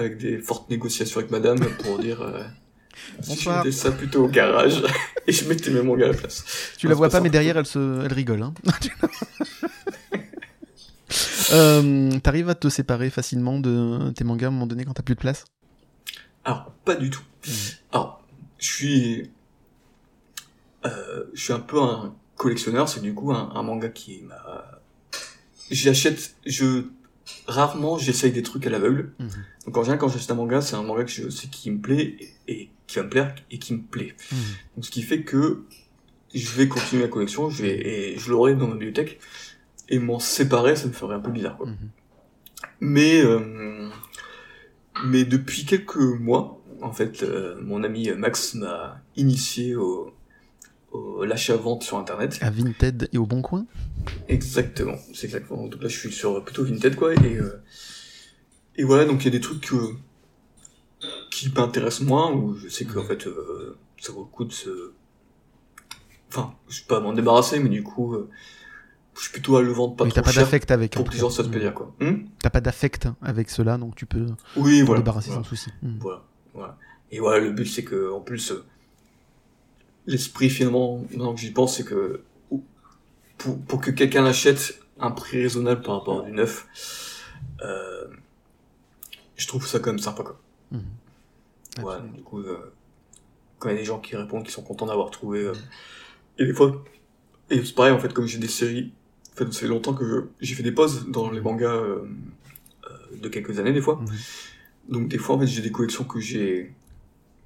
[0.00, 2.42] avec des fortes négociations avec madame pour dire euh,
[3.28, 4.82] mettais ça plutôt au garage
[5.26, 6.74] et je mettais mes mangas à la place.
[6.78, 8.04] Tu la vois pas, mais derrière elle, se...
[8.04, 8.42] elle rigole.
[8.42, 8.54] Hein.
[11.52, 15.02] euh, T'arrives à te séparer facilement de tes mangas à un moment donné quand t'as
[15.02, 15.44] plus de place?
[16.44, 17.22] Alors, pas du tout.
[17.46, 17.50] Mmh.
[17.92, 18.22] Alors,
[18.58, 19.30] je suis.
[20.86, 24.80] Euh, je suis un peu un collectionneur, c'est du coup un, un manga qui m'a.
[25.70, 26.84] J'achète, je
[27.46, 29.12] rarement j'essaye des trucs à l'aveugle.
[29.18, 29.28] Mhm.
[29.66, 31.80] Donc en général quand j'achète un manga, c'est un manga que je sais qui me
[31.80, 32.16] plaît
[32.48, 34.14] et, qui va me plaire et qui me plaît.
[34.32, 34.38] Mhm.
[34.76, 35.64] Donc ce qui fait que
[36.34, 39.20] je vais continuer la collection, je vais et je l'aurai dans ma bibliothèque
[39.88, 41.66] et m'en séparer, ça me ferait un peu bizarre quoi.
[41.66, 41.76] Mhm.
[42.80, 43.88] Mais euh,
[45.04, 50.14] mais depuis quelques mois, en fait, euh, mon ami Max m'a initié au
[51.24, 52.38] l'achat-vente sur internet.
[52.40, 53.66] À Vinted et au Bon Coin?
[54.28, 55.66] Exactement, c'est exactement.
[55.66, 57.14] Donc là, je suis sur plutôt Vinted, quoi.
[57.14, 57.62] Et, euh,
[58.76, 59.94] et voilà, donc il y a des trucs euh,
[61.30, 64.92] qui m'intéressent moins, où je sais qu'en fait, euh, ça vaut le coup de se.
[66.28, 68.16] Enfin, je suis pas à m'en débarrasser, mais du coup,
[69.14, 71.42] je suis plutôt à le vendre pas mais trop pas d'affect avec pour plusieurs ça
[71.42, 71.92] se peut dire quoi.
[72.00, 74.26] Hmm t'as pas d'affect avec cela, donc tu peux
[74.56, 75.70] oui, voilà, débarrasser sans souci.
[75.82, 75.98] Hmm.
[75.98, 76.22] Voilà,
[76.54, 76.78] voilà.
[77.10, 78.52] Et voilà, le but c'est que en plus
[80.06, 82.22] l'esprit finalement, maintenant que j'y pense, c'est que
[83.40, 87.24] pour, pour que quelqu'un l'achète un prix raisonnable par rapport à du neuf,
[87.62, 88.06] euh,
[89.36, 90.38] je trouve ça quand même sympa quoi.
[90.70, 90.78] Mmh.
[91.82, 92.72] Ouais, du coup, euh,
[93.58, 95.54] quand il y a des gens qui répondent, qui sont contents d'avoir trouvé, euh,
[96.38, 96.84] et des fois,
[97.48, 98.92] et c'est pareil en fait, comme j'ai des séries,
[99.32, 102.04] en fait, ça fait longtemps que j'ai fait des pauses dans les mangas euh,
[102.84, 103.96] euh, de quelques années des fois.
[103.96, 104.92] Mmh.
[104.92, 106.74] Donc des fois en fait j'ai des collections que j'ai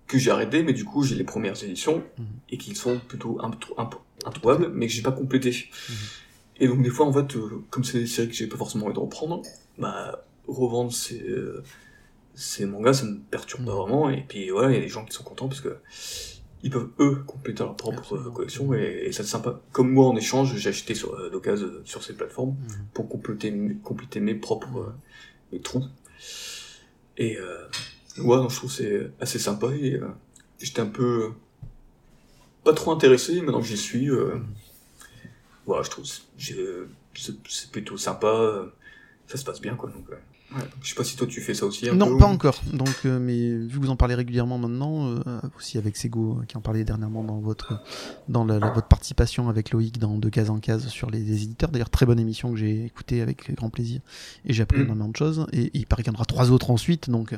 [0.08, 2.26] que j'ai arrêté, mais du coup j'ai les premières éditions mhm.
[2.50, 3.38] et qui sont plutôt
[4.24, 5.50] introuvables, mais que j'ai pas complété.
[5.50, 5.94] Mhm.
[6.60, 8.86] Et donc des fois en fait, euh, comme c'est des séries que j'ai pas forcément
[8.86, 9.42] envie de reprendre,
[9.78, 11.62] bah revendre ces, euh,
[12.34, 13.78] ces mangas ça me perturbe pas mhm.
[13.78, 14.10] vraiment.
[14.10, 15.76] Et puis voilà, il y a des gens qui sont contents parce que
[16.62, 19.60] ils peuvent eux compléter leur propre collection et, ça c'est sympa.
[19.72, 22.56] Comme moi en échange, j'ai acheté sur euh, d'occasion sur ces plateformes
[22.94, 23.52] pour compléter,
[23.82, 24.94] compléter mes propres
[25.52, 25.84] mes trous.
[27.18, 27.38] Et
[28.18, 30.08] Ouais, non, je trouve c'est assez sympa et euh,
[30.60, 31.32] j'étais un peu
[32.64, 34.36] pas trop intéressé, maintenant que j'y suis, euh,
[35.66, 36.04] ouais, je trouve
[36.36, 38.66] c'est plutôt sympa,
[39.26, 39.90] ça se passe bien quoi.
[39.90, 40.06] Donc,
[40.82, 41.88] je sais pas si toi tu fais ça aussi.
[41.88, 42.62] Un non, pas encore.
[42.72, 46.44] Donc, euh, mais vu que vous en parlez régulièrement maintenant, euh, aussi avec Sego euh,
[46.44, 47.82] qui en parlait dernièrement dans votre
[48.28, 51.70] dans la, votre participation avec Loïc dans De Case en Case sur les, éditeurs.
[51.70, 54.00] D'ailleurs, très bonne émission que j'ai écoutée avec grand plaisir
[54.44, 54.84] et j'ai appris mm.
[54.84, 55.46] énormément de choses.
[55.52, 57.36] Et, il paraît qu'il y en aura trois autres ensuite, donc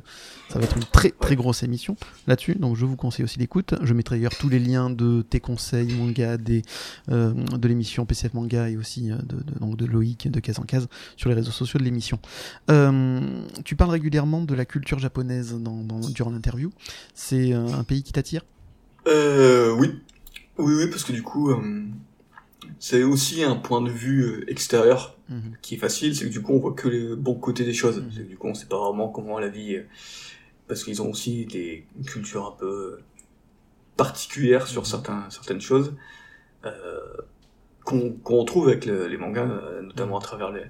[0.49, 1.97] ça va être une très très grosse émission
[2.27, 2.55] là-dessus.
[2.57, 3.75] Donc, je vous conseille aussi l'écoute.
[3.83, 6.63] Je mettrai d'ailleurs tous les liens de tes conseils manga, des
[7.09, 10.89] de l'émission PCF Manga et aussi de, de, donc de Loïc de Case en Case
[11.17, 12.19] sur les réseaux sociaux de l'émission.
[12.71, 16.71] Euh, euh, tu parles régulièrement de la culture japonaise dans, durant l'interview.
[17.15, 18.43] C'est un pays qui t'attire?
[19.07, 19.95] Euh, Oui.
[20.59, 21.85] Oui, oui, parce que du coup, euh,
[22.79, 25.53] c'est aussi un point de vue euh, extérieur Mhm.
[25.61, 27.99] qui est facile, c'est que du coup on voit que les bons côtés des choses.
[28.01, 28.11] Mhm.
[28.15, 29.83] C'est que du coup on sait pas vraiment comment la vie, euh,
[30.69, 33.01] parce qu'ils ont aussi des une culture un peu
[33.97, 34.87] particulière sur Mhm.
[34.87, 35.95] certains certaines choses
[36.65, 36.71] euh,
[37.85, 40.63] qu'on retrouve avec le- les mangas, euh, notamment à travers les,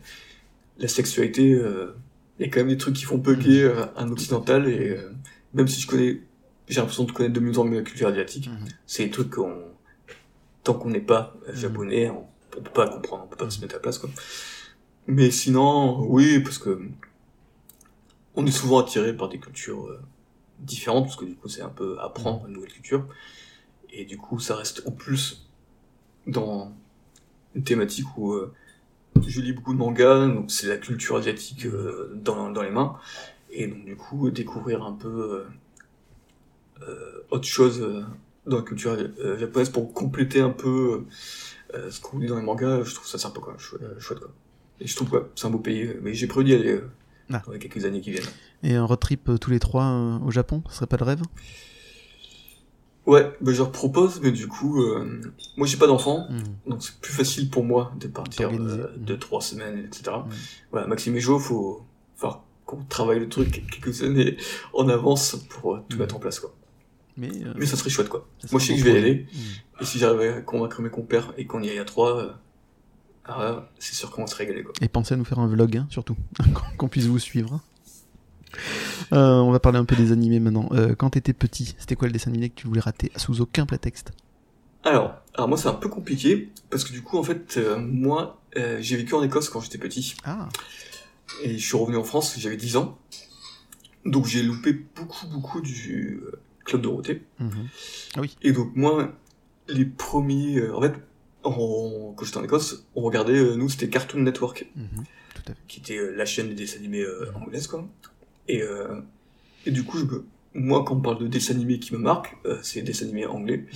[0.78, 1.52] la sexualité.
[1.54, 1.94] euh,
[2.38, 5.10] Il y a quand même des trucs qui font bugger euh, un occidental et euh,
[5.54, 6.20] même si je connais,
[6.68, 8.68] j'ai l'impression de connaître de mieux en mieux la culture asiatique, Mhm.
[8.86, 9.62] c'est des trucs qu'on
[10.62, 11.58] tant qu'on n'est pas euh, Mhm.
[11.58, 12.26] japonais, on,
[12.58, 13.50] on peut pas comprendre, on peut pas Mhm.
[13.50, 14.10] se mettre à la place quoi.
[15.06, 16.80] Mais sinon, oui, parce que
[18.34, 20.00] on est souvent attiré par des cultures euh,
[20.58, 23.06] différentes, parce que du coup c'est un peu apprendre une nouvelle culture,
[23.90, 25.48] et du coup ça reste en plus
[26.26, 26.72] dans
[27.54, 28.52] une thématique où euh,
[29.26, 32.96] je lis beaucoup de mangas, donc c'est la culture asiatique euh, dans, dans les mains,
[33.50, 35.44] et donc du coup découvrir un peu euh,
[36.88, 38.04] euh, autre chose
[38.46, 38.96] dans la culture
[39.38, 41.04] japonaise pour compléter un peu
[41.90, 44.30] ce qu'on lit dans les mangas, je trouve ça sympa quoi, chouette, quoi.
[44.80, 46.80] Et je trouve que c'est un beau pays, mais j'ai prévu d'y aller
[47.32, 47.42] Ah.
[47.44, 48.28] dans les quelques années qui viennent.
[48.62, 51.22] Et un road trip tous les trois au Japon, ce serait pas le rêve?
[53.06, 55.20] Ouais, bah, je leur propose, mais du coup, euh,
[55.56, 56.42] moi j'ai pas d'enfant, Mhm.
[56.72, 60.16] donc c'est plus facile pour moi de partir euh, deux, trois semaines, etc.
[60.26, 60.32] Mhm.
[60.72, 61.84] Voilà, Maxime et Jo, faut,
[62.16, 62.32] faut
[62.64, 64.36] qu'on travaille le truc quelques années
[64.74, 66.02] en avance pour euh, tout Mhm.
[66.02, 66.52] mettre en place, quoi.
[67.16, 68.26] Mais, euh, Mais ça serait chouette, quoi.
[68.50, 69.26] Moi, je sais que je vais y aller,
[69.80, 72.32] et si j'arrive à convaincre mes compères et qu'on y aille à trois, euh,
[73.24, 74.72] alors là, c'est sûr qu'on va se régaler, quoi.
[74.80, 76.16] Et pensez à nous faire un vlog, hein, surtout,
[76.54, 77.60] qu'on- qu'on puisse vous suivre.
[79.12, 80.68] Euh, on va parler un peu des animés maintenant.
[80.72, 83.66] Euh, quand t'étais petit, c'était quoi le dessin animé que tu voulais rater sous aucun
[83.66, 84.12] prétexte
[84.84, 88.40] Alors, alors moi c'est un peu compliqué, parce que du coup, en fait, euh, moi,
[88.56, 90.14] euh, j'ai vécu en Écosse quand j'étais petit.
[90.24, 90.48] Ah,
[91.42, 92.98] Et je suis revenu en France, j'avais 10 ans.
[94.04, 96.20] Donc j'ai loupé beaucoup, beaucoup du
[96.64, 97.22] Club Dorothée.
[97.40, 97.68] mhm.
[98.42, 99.12] Et donc moi,
[99.68, 100.70] les premiers...
[100.70, 100.94] en fait,
[101.42, 105.04] en- quand j'étais en Écosse, on regardait, euh, nous, c'était Cartoon Network, Mhm.
[105.34, 105.60] tout à fait.
[105.68, 107.86] qui était euh, la chaîne des dessins animés euh, anglaise, quoi.
[108.48, 109.00] Et, euh,
[109.66, 110.24] et du coup, je me-
[110.54, 113.26] moi, quand on parle de dessins animés qui me marquent, euh, c'est des dessins animés
[113.26, 113.66] anglais.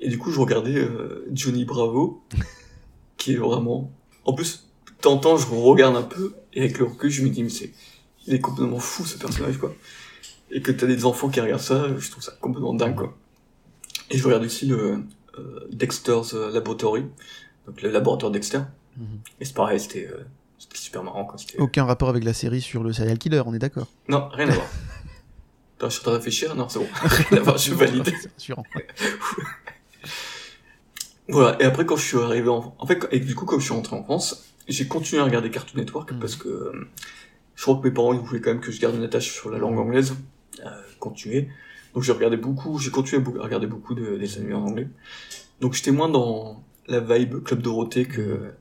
[0.00, 2.22] Et du coup, je regardais euh, Johnny Bravo,
[3.16, 3.90] qui est vraiment...
[4.24, 7.22] En plus, de temps en temps, je regarde un peu, et avec le recul, je
[7.22, 7.72] me dis, mais c'est...
[8.26, 9.74] Il est complètement fou, ce personnage, quoi.
[10.50, 13.16] Et que t'as des enfants qui regardent ça, je trouve ça complètement dingue, quoi.
[14.10, 15.02] Et je regarde aussi le
[15.38, 17.04] euh, Dexter's Laboratory,
[17.66, 18.60] donc le laboratoire Dexter.
[18.96, 19.06] Mhm.
[19.40, 20.08] Et c'est pareil, c'était
[20.78, 21.36] super marrant, quoi.
[21.58, 24.52] Aucun rapport avec la série sur le serial killer, on est d'accord Non, rien à
[24.52, 24.66] voir.
[25.78, 26.86] Attends, je suis en train de réfléchir, non, c'est bon.
[27.02, 28.12] Rien à voir, je valide.
[31.28, 32.74] Voilà, et après quand je suis arrivé en...
[32.78, 35.24] En fait, quand- et du coup quand je suis rentré en France, j'ai continué à
[35.24, 36.18] regarder Cartoon Network Mhm.
[36.18, 36.90] parce que euh,
[37.54, 39.48] je crois que mes parents ils voulaient quand même que je garde une attache sur
[39.50, 40.14] la langue anglaise,
[40.64, 40.68] euh,
[40.98, 41.48] continuer.
[41.94, 44.88] Donc j'ai regardé beaucoup, j'ai continué à regarder beaucoup de dessins animés en anglais.
[45.60, 48.52] Donc j'étais moins dans la vibe Club Dorothée que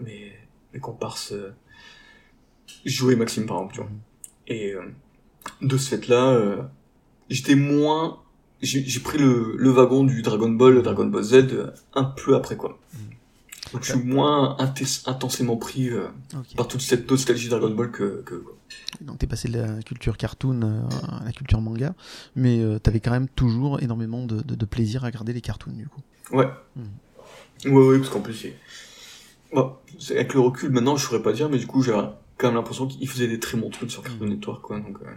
[0.00, 0.32] mes,
[0.74, 1.52] mes comparses euh,
[2.84, 3.90] Joe et Maxime par exemple, tu vois.
[4.48, 4.82] Et euh,
[5.62, 6.62] de ce fait-là, euh,
[7.28, 8.18] j'étais moins...
[8.62, 12.34] J'ai pris le, le wagon du Dragon Ball, le Dragon Ball Z, euh, un peu
[12.36, 12.78] après, quoi.
[12.92, 13.00] Mhm.
[13.72, 14.56] Donc je suis moins
[15.06, 16.08] intensément pris euh,
[16.56, 18.22] par toute cette nostalgie Dragon Ball que...
[18.26, 18.54] que quoi.
[19.00, 21.94] Donc t'es passé de la culture cartoon à la culture manga,
[22.36, 25.72] mais euh, t'avais quand même toujours énormément de, de- de plaisir à regarder les cartoons
[25.72, 26.02] du coup.
[26.32, 26.48] Ouais.
[26.76, 27.72] Mhm.
[27.72, 28.56] Ouais, ouais, parce qu'en plus, c'est...
[29.54, 31.92] Bon, c'est- avec le recul, maintenant, je saurais pas dire, mais du coup, j'ai
[32.40, 34.32] quand même l'impression qu'il faisait des très bons trucs sur Cartoon Mhm.
[34.34, 34.80] Network, quoi.
[34.80, 35.10] Donc, euh,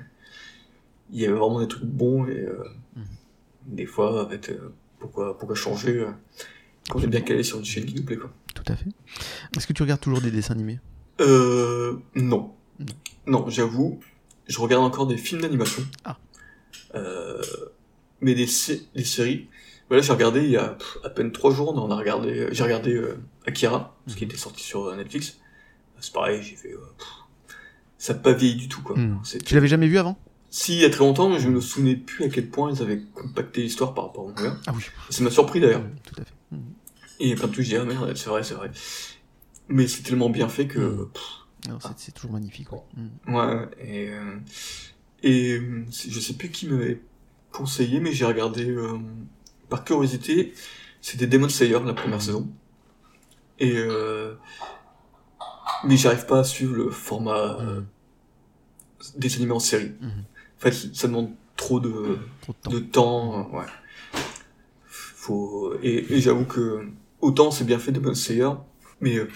[1.11, 2.63] il y avait vraiment des trucs bons, et euh,
[2.95, 3.03] Mhm.
[3.67, 6.05] des fois, en fait, euh, pourquoi, pourquoi changer
[6.89, 8.30] quand on est bien calé sur une chaîne qui nous plaît, quoi.
[8.53, 8.89] Tout à fait.
[9.55, 10.80] Est-ce que tu regardes toujours des dessins animés?
[11.21, 12.51] Euh, non.
[13.26, 13.49] Non.
[13.49, 13.99] J'avoue,
[14.47, 15.84] je regarde encore des films d'animation.
[16.03, 16.17] Ah.
[16.95, 17.41] Euh,
[18.21, 19.47] mais des, sé- des séries.
[19.89, 22.63] Voilà, j'ai regardé il y a pff, à peine trois jours, on a regardé, j'ai
[22.63, 24.32] regardé euh, Akira, ce qui Mhm.
[24.32, 25.38] était sorti sur Netflix.
[26.04, 27.08] C'est pareil, j'ai fait, euh, pff,
[27.97, 28.97] ça n'a pas vieilli du tout, quoi.
[28.97, 29.22] Hmm.
[29.45, 30.18] Tu l'avais jamais vu avant?
[30.49, 32.82] Si, il y a très longtemps, mais je me souvenais plus à quel point ils
[32.82, 34.58] avaient compacté l'histoire par rapport au manga.
[34.68, 34.84] Ah oui.
[35.10, 35.82] Ça m'a surpris d'ailleurs.
[35.84, 36.34] Hmm, Tout à fait.
[36.51, 36.58] Hmm.
[37.22, 38.70] Et plein de trucs, j'ai dit, ah merde, c'est vrai, c'est vrai.
[39.70, 41.08] Mais c'est tellement bien fait que,
[41.70, 42.68] Non, c'est- toujours magnifique.
[42.74, 42.82] ouais.
[43.30, 44.36] Ouais, et, euh,
[45.24, 47.01] et euh, je sais plus qui m'avait
[47.54, 48.97] conseillé, mais j'ai regardé euh,
[49.70, 50.54] par curiosité,
[51.01, 52.49] c'était Demon Slayer la première saison.
[53.60, 54.34] Et euh,
[55.84, 57.81] mais j'arrive pas à suivre le format euh,
[59.17, 59.91] des animés en série.
[59.99, 60.09] Mhm.
[60.09, 62.71] En fait, ça demande trop de, Trop de temps.
[62.71, 63.65] de temps, euh, ouais.
[64.86, 66.86] Faut et, et j'avoue que
[67.21, 68.49] autant c'est bien fait Demon Slayer,
[68.99, 69.29] mais euh,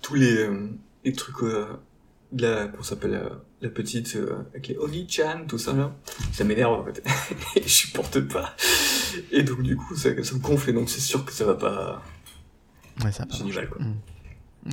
[0.00, 0.48] tous les
[1.04, 3.30] les trucs de la comment s'appelle
[3.60, 4.16] la, petite
[4.52, 5.92] avec les Oni-chan tout ça là,
[6.32, 7.02] ça m'énerve en fait.
[7.56, 8.54] Je supporte pas.
[9.32, 11.54] Et donc du coup ça, ça me gonfle et donc c'est sûr que ça va
[11.54, 12.02] pas
[13.04, 13.82] Ouais, ça a pas mal, quoi.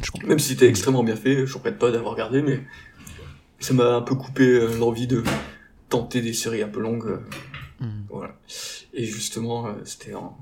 [0.01, 0.27] Je.
[0.27, 2.61] Même si c'était extrêmement bien fait, je regrette pas d'avoir regardé, mais
[3.59, 5.23] ça m'a un peu coupé euh, l'envie de
[5.89, 7.07] tenter des séries un peu longues.
[7.07, 7.19] euh,
[7.83, 8.05] Mm.
[8.09, 8.35] Voilà.
[8.93, 10.37] Et justement, euh, c'était en...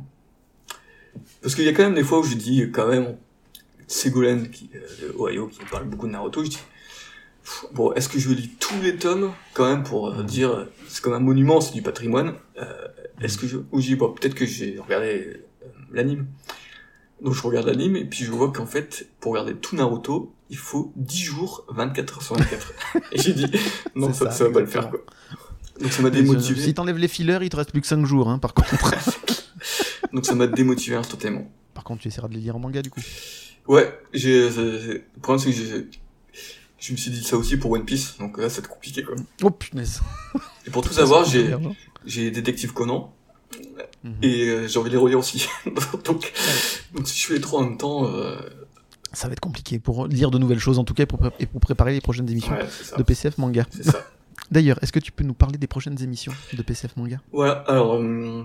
[1.41, 3.17] Parce qu'il y a quand même des fois où je dis, quand même,
[3.87, 4.69] Ségolène qui,
[5.01, 6.59] de Ohio, qui parle beaucoup de Naruto, je dis,
[7.73, 11.13] bon, est-ce que je lis tous les tomes, quand même, pour euh, dire, c'est comme
[11.13, 12.87] un monument, c'est du patrimoine, euh,
[13.21, 13.57] est-ce que je...
[13.71, 16.27] Ou je dis, bon, peut-être que j'ai regardé euh, l'anime.
[17.21, 20.57] Donc je regarde l'anime, et puis je vois qu'en fait, pour regarder tout Naruto, il
[20.57, 22.73] faut 10 jours, 24 heures sur 24.
[23.11, 23.45] et j'ai dit,
[23.95, 24.99] non, ça, ça, ça va pas le faire, quoi.
[25.79, 26.59] Donc ça m'a démotivé.
[26.61, 28.69] Si t'enlèves les fillers, il te reste plus que 5 jours, hein, par contre.
[30.13, 31.49] Donc ça m'a démotivé instantanément.
[31.73, 32.99] par contre, tu essaieras de les lire en manga, du coup.
[33.67, 35.87] Ouais, j'ai, le problème c'est que j'ai,
[36.79, 39.15] je me suis dit ça aussi pour One Piece, donc là c'est compliqué quoi.
[39.43, 40.01] Oh, punaise.
[40.65, 41.73] Et pour tout savoir, j'ai, Mhm.
[42.05, 43.13] j'ai Détective Conan,
[44.21, 45.47] et euh, j'ai envie de les relire aussi.
[46.05, 46.31] donc,
[46.93, 48.35] donc si je fais les trois en même temps, euh,
[49.13, 51.31] Ça va être compliqué pour lire de nouvelles choses, en tout cas, et pour, pré-
[51.39, 52.65] et pour préparer les prochaines émissions ouais,
[52.97, 53.65] de PCF Manga.
[53.71, 54.05] C'est ça.
[54.51, 57.21] D'ailleurs, est-ce que tu peux nous parler des prochaines émissions de PCF Manga?
[57.31, 58.43] Voilà, alors, euh,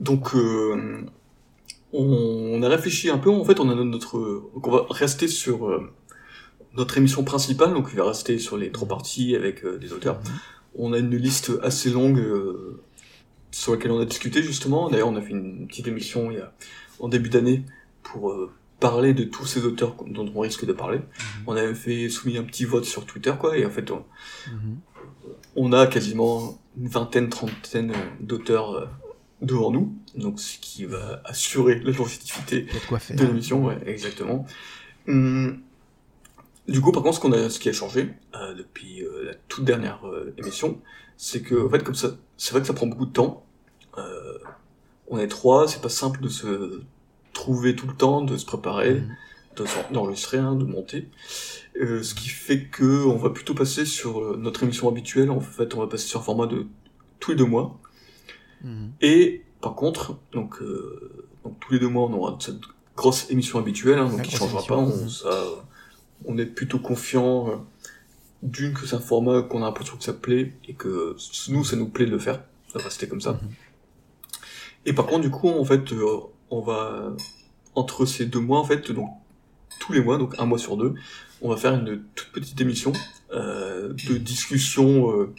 [0.00, 1.06] donc, on,
[1.92, 4.18] on a réfléchi un peu, en fait, on a notre,
[4.54, 5.80] donc on va rester sur
[6.76, 10.20] notre émission principale, donc il va rester sur les trois parties avec des auteurs.
[10.74, 12.82] On a une liste assez longue euh,
[13.58, 14.90] sur laquelle on a discuté justement.
[14.90, 16.52] D'ailleurs, on a fait une petite émission il y a,
[17.00, 17.64] en début d'année
[18.02, 21.00] pour euh, parler de tous ces auteurs dont on risque de parler.
[21.46, 24.04] On avait fait soumis un petit vote sur Twitter, quoi, et en fait, on,
[24.52, 24.76] Mhm.
[25.56, 28.86] on a quasiment une vingtaine, trentaine d'auteurs euh,
[29.40, 32.66] devant nous, donc ce qui va assurer la longévité
[33.16, 34.46] de l'émission, ouais, exactement.
[35.08, 35.60] Hum,
[36.68, 39.64] du coup, par contre, ce, qu'on a, ce qui a changé euh, depuis la toute
[39.64, 40.00] dernière
[40.36, 40.80] émission,
[41.16, 43.45] c'est que, en fait, comme ça, c'est vrai que ça prend beaucoup de temps.
[43.98, 44.38] Euh,
[45.08, 46.80] on est trois, c'est pas simple de se
[47.32, 49.08] trouver tout le temps, de se préparer, Mhm.
[49.56, 51.08] de d'enregistrer, hein, de monter.
[51.80, 55.30] Euh, ce qui fait que on va plutôt passer sur euh, notre émission habituelle.
[55.30, 56.66] En fait, on va passer sur un format de
[57.20, 57.78] tous les deux mois.
[58.64, 58.92] Mhm.
[59.00, 62.60] Et par contre, donc, euh, donc tous les deux mois, on aura cette
[62.96, 64.80] grosse émission habituelle, hein, donc qui changera émission, pas.
[64.80, 65.50] On, ça, euh,
[66.24, 67.56] on est plutôt confiant euh,
[68.42, 71.16] d'une que c'est un format qu'on a l'impression que ça plaît et que
[71.48, 72.42] nous, ça nous plaît de le faire.
[72.72, 73.32] Ça va rester comme ça.
[73.32, 73.38] Mhm.
[74.86, 76.20] Et par contre, du coup, en fait, euh,
[76.50, 77.12] on va
[77.74, 79.10] entre ces deux mois, en fait, donc
[79.80, 80.94] tous les mois, donc un mois sur deux,
[81.42, 82.92] on va faire une toute petite émission
[83.32, 85.34] euh, de discussion euh,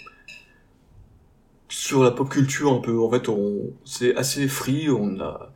[1.70, 3.00] sur la pop culture un peu.
[3.00, 5.54] En fait, on c'est assez free, on a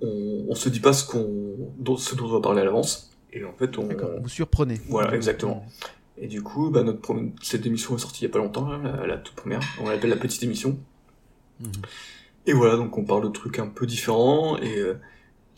[0.00, 3.12] on, on se dit pas ce qu'on dont, ce dont on va parler à l'avance.
[3.32, 3.88] Et en fait, on
[4.22, 4.80] vous surprenez.
[4.88, 5.66] Voilà, exactement.
[6.16, 8.80] et du coup, bah, notre cette émission est sortie il y a pas longtemps, hein,
[8.82, 9.60] la, la toute première.
[9.80, 10.78] On l'appelle la petite émission.
[11.60, 11.70] Mhm.
[12.46, 14.94] Et voilà, donc on parle de trucs un peu différents et euh,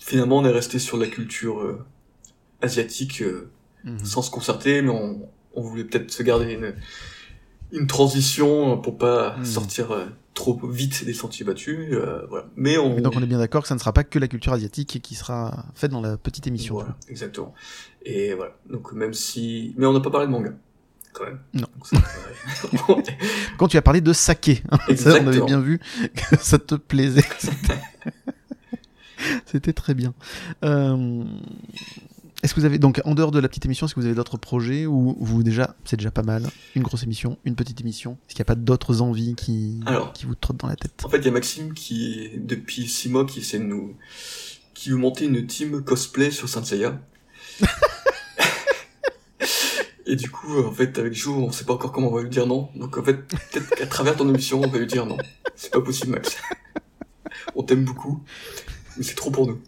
[0.00, 1.84] finalement on est resté sur la culture euh,
[2.62, 3.50] asiatique euh,
[3.84, 4.04] Mhm.
[4.04, 6.74] sans se concerter, mais on, on voulait peut-être se garder une,
[7.72, 9.44] une transition euh, pour pas Mhm.
[9.44, 11.88] sortir euh, trop vite des sentiers battus.
[11.92, 12.46] euh, voilà.
[12.56, 14.26] Mais on, Et donc on est bien d'accord que ça ne sera pas que la
[14.28, 16.74] culture asiatique qui sera faite dans la petite émission.
[16.74, 17.54] Voilà, exactement.
[18.04, 18.56] Et voilà.
[18.68, 20.50] Donc même si, mais on n'a pas parlé de manga,
[21.18, 21.40] quand même.
[21.54, 21.66] Non.
[21.74, 21.86] Donc,
[23.06, 23.16] c'est-
[23.58, 25.80] Quand tu as parlé de saké, hein, ça, on avait bien vu
[26.14, 27.24] que ça te plaisait.
[29.46, 30.14] C'était très bien.
[30.64, 31.24] Euh,
[32.42, 34.14] Est-ce que vous avez donc en dehors de la petite émission, est-ce que vous avez
[34.14, 36.46] d'autres projets ou vous déjà c'est déjà pas mal?
[36.76, 38.12] Une grosse émission, une petite émission?
[38.28, 40.12] Est-ce qu'il n'y a pas d'autres envies qui Alors.
[40.12, 41.02] qui vous trottent dans la tête?
[41.04, 43.96] En fait, il y a Maxime qui, depuis six mois, qui essaie de nous,
[44.74, 46.96] qui veut monter une team cosplay sur Saint Seiya.
[50.10, 52.30] Et du coup, en fait, avec Jo, on sait pas encore comment on va lui
[52.30, 52.70] dire non.
[52.74, 55.18] Donc, en fait, peut-être qu'à travers ton émission, on va lui dire non.
[55.54, 56.36] C'est pas possible, Max.
[57.54, 58.22] on t'aime beaucoup,
[58.96, 59.58] mais c'est trop pour nous.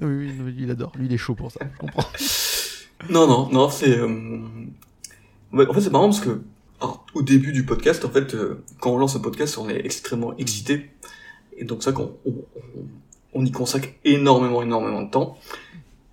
[0.00, 0.92] Oui, oui, oui, il adore.
[0.96, 1.60] Lui, il est chaud pour ça.
[1.72, 2.04] Je comprends.
[3.08, 3.96] Non, non, non, c'est.
[3.98, 4.42] euh,
[5.52, 6.42] En fait, c'est marrant parce que
[6.80, 9.84] alors, au début du podcast, en fait, euh, quand on lance un podcast, on est
[9.86, 10.90] extrêmement excité,
[11.56, 12.86] et donc ça, qu'on on, on-
[13.36, 15.38] on y consacre énormément, énormément de temps.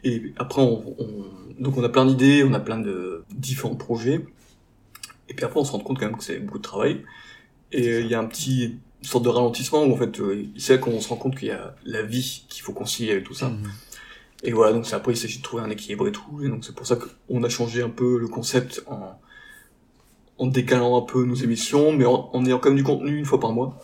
[0.03, 1.25] Et après, on, on-
[1.59, 4.25] donc on a plein d'idées, on a plein de différents projets,
[5.29, 7.03] et puis après, on se rend compte quand même que c'est beaucoup de travail.
[7.71, 10.45] Et euh, il y a un petit une sorte de ralentissement où en fait, euh,
[10.57, 13.23] c'est là qu'on se rend compte qu'il y a la vie qu'il faut concilier avec
[13.23, 13.49] tout ça.
[13.49, 13.71] Mhm.
[14.43, 16.65] Et voilà, donc c'est après il s'agit de trouver un équilibre et tout, et donc
[16.65, 19.19] c'est pour ça qu'on a changé un peu le concept en,
[20.39, 23.25] en décalant un peu nos émissions, mais en, en ayant quand même du contenu une
[23.25, 23.79] fois par mois.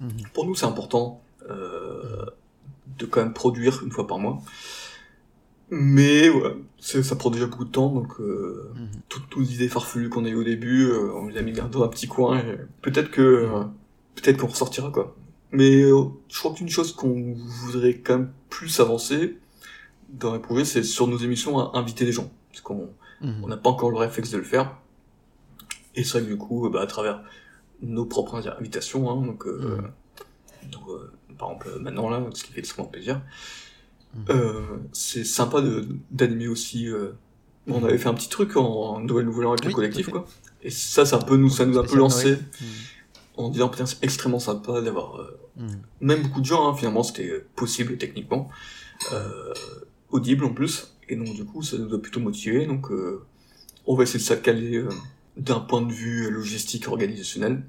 [0.00, 0.10] Mhm.
[0.32, 1.20] Pour nous, c'est important
[1.50, 2.26] euh,
[2.98, 4.40] de quand même produire une fois par mois.
[5.74, 6.28] Mais
[6.78, 8.88] c'est- ça prend déjà beaucoup de temps, donc euh, Mhm.
[9.08, 11.82] toutes nos idées farfelues qu'on a eues au début, euh, on les a mis dans
[11.82, 13.62] un petit coin, et peut-être que euh,
[14.14, 15.16] peut-être qu'on ressortira quoi.
[15.50, 19.38] Mais euh, je crois qu'une chose qu'on voudrait quand même plus avancer
[20.10, 22.30] dans les projets, c'est sur nos émissions à inviter des gens.
[22.50, 22.90] Parce qu'on
[23.22, 23.40] Mhm.
[23.42, 24.76] on n'a pas encore le réflexe de le faire.
[25.94, 27.22] Et c'est vrai que du coup, bah, à travers
[27.80, 29.78] nos propres invitations, hein, donc, euh,
[30.70, 33.22] donc, euh, par exemple maintenant là, ce qui fait extrêmement plaisir, Mhm.
[34.30, 34.60] Euh,
[34.92, 36.88] c'est sympa de d'animer aussi.
[36.88, 37.12] euh,
[37.68, 40.26] on avait fait un petit truc en Noël Nouvel An avec Oui, le collectif, quoi.
[40.62, 42.44] Et ça, ça, un peu nous, ça nous a un peu lancé Noël.
[43.36, 45.82] en disant putain, c'est extrêmement sympa d'avoir euh, Mhm.
[46.00, 48.48] même beaucoup de gens, hein, finalement, c'était possible techniquement,
[49.12, 49.52] euh,
[50.10, 52.64] audible en plus, et donc du coup, ça nous a plutôt motivé.
[52.66, 53.22] Donc, euh,
[53.86, 54.88] on va essayer de s'accaler euh,
[55.36, 57.62] d'un point de vue logistique organisationnel,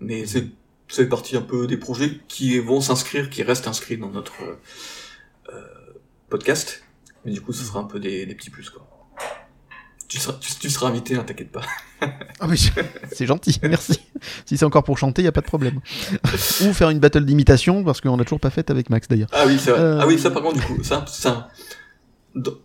[0.00, 0.46] mais c'est
[0.88, 4.34] ça fait partie un peu des projets qui vont s'inscrire, qui restent inscrits dans notre
[5.52, 5.64] euh,
[6.28, 6.82] podcast,
[7.24, 8.86] mais du coup, ce sera un peu des, des petits plus quoi.
[10.08, 11.62] Tu seras, tu, tu seras invité, hein, t'inquiète pas.
[12.38, 12.70] Ah oui,
[13.10, 13.98] c'est gentil, merci.
[14.44, 15.80] Si c'est encore pour chanter, y a pas de problème.
[16.60, 19.30] Ou faire une battle d'imitation, parce qu'on l'a toujours pas faite avec Max d'ailleurs.
[19.32, 19.80] Ah oui, c'est vrai.
[19.80, 21.48] Euh, Ah oui, ça par contre, du coup, ça, ça,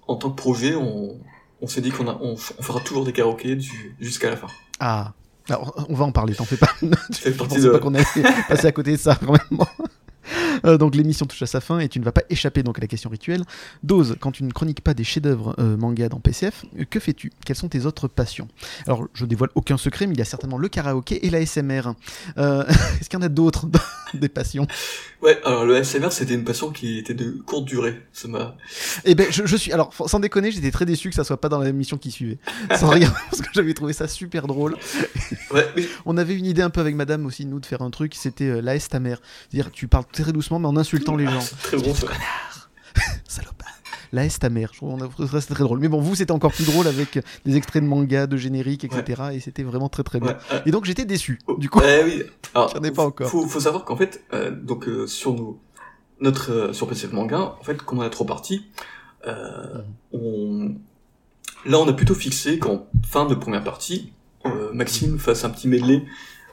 [0.08, 1.18] en tant que projet, on,
[1.62, 3.58] on s'est dit qu'on on, on fera toujours des karaokés
[4.02, 4.48] jusqu'à la fin.
[4.82, 5.14] Ah,
[5.50, 6.70] alors on va en parler, t'en fais pas.
[7.14, 8.06] Fait Je partie de, pas qu'on allait
[8.50, 9.60] passer à côté de ça, quand même.
[10.72, 12.82] Euh, donc l'émission touche à sa fin et tu ne vas pas échapper donc à
[12.82, 13.44] la question rituelle.
[13.82, 17.32] Dose, quand tu ne chroniques pas des chefs-d'œuvre euh, manga dans PCF, euh, que fais-tu?
[17.44, 18.48] Quelles sont tes autres passions?
[18.86, 21.94] Alors je dévoile aucun secret, mais il y a certainement le karaoké et la SMR.
[22.38, 23.68] Est-ce qu'il y en a d'autres
[24.14, 24.68] des passions?
[25.22, 28.02] Ouais, alors le SMR, c'était une passion qui était de courte durée.
[28.14, 28.56] Ça m'a,
[29.06, 31.50] Eh ben je, je suis alors sans déconner, j'étais très déçu que ça soit pas
[31.50, 32.40] dans la émission qui suivait.
[32.78, 34.78] Sans rien, parce que j'avais trouvé ça super drôle.
[35.52, 37.90] ouais, mais, On avait une idée un peu avec Madame aussi nous de faire un
[37.90, 41.16] truc, c'était euh, la S ta mère, c'est-à-dire tu parles très doucement mais en insultant
[41.16, 41.42] les gens.
[41.42, 42.08] c'est très bon, ça.
[43.28, 43.62] Salope.
[44.14, 45.80] La S ta mère, c'était très drôle.
[45.80, 49.22] Mais bon, vous c'était encore plus drôle avec des extraits de manga, de génériques, etc.
[49.34, 50.32] Et c'était vraiment très très bien.
[50.32, 51.40] Ouais, euh, Et donc j'étais déçu.
[51.58, 52.24] Du coup, eh oui.
[52.54, 53.30] Alors, j'en ai pas encore.
[53.30, 55.62] Faut, faut savoir qu'en fait, euh, donc, euh, sur nos,
[56.20, 58.66] notre, euh, sur PCF Manga, en fait, comme on a trop parti,
[59.28, 59.82] euh,
[60.12, 60.76] on,
[61.66, 64.12] là, on a plutôt fixé qu'en fin de première partie,
[64.46, 66.04] euh, Maxime fasse un petit medley,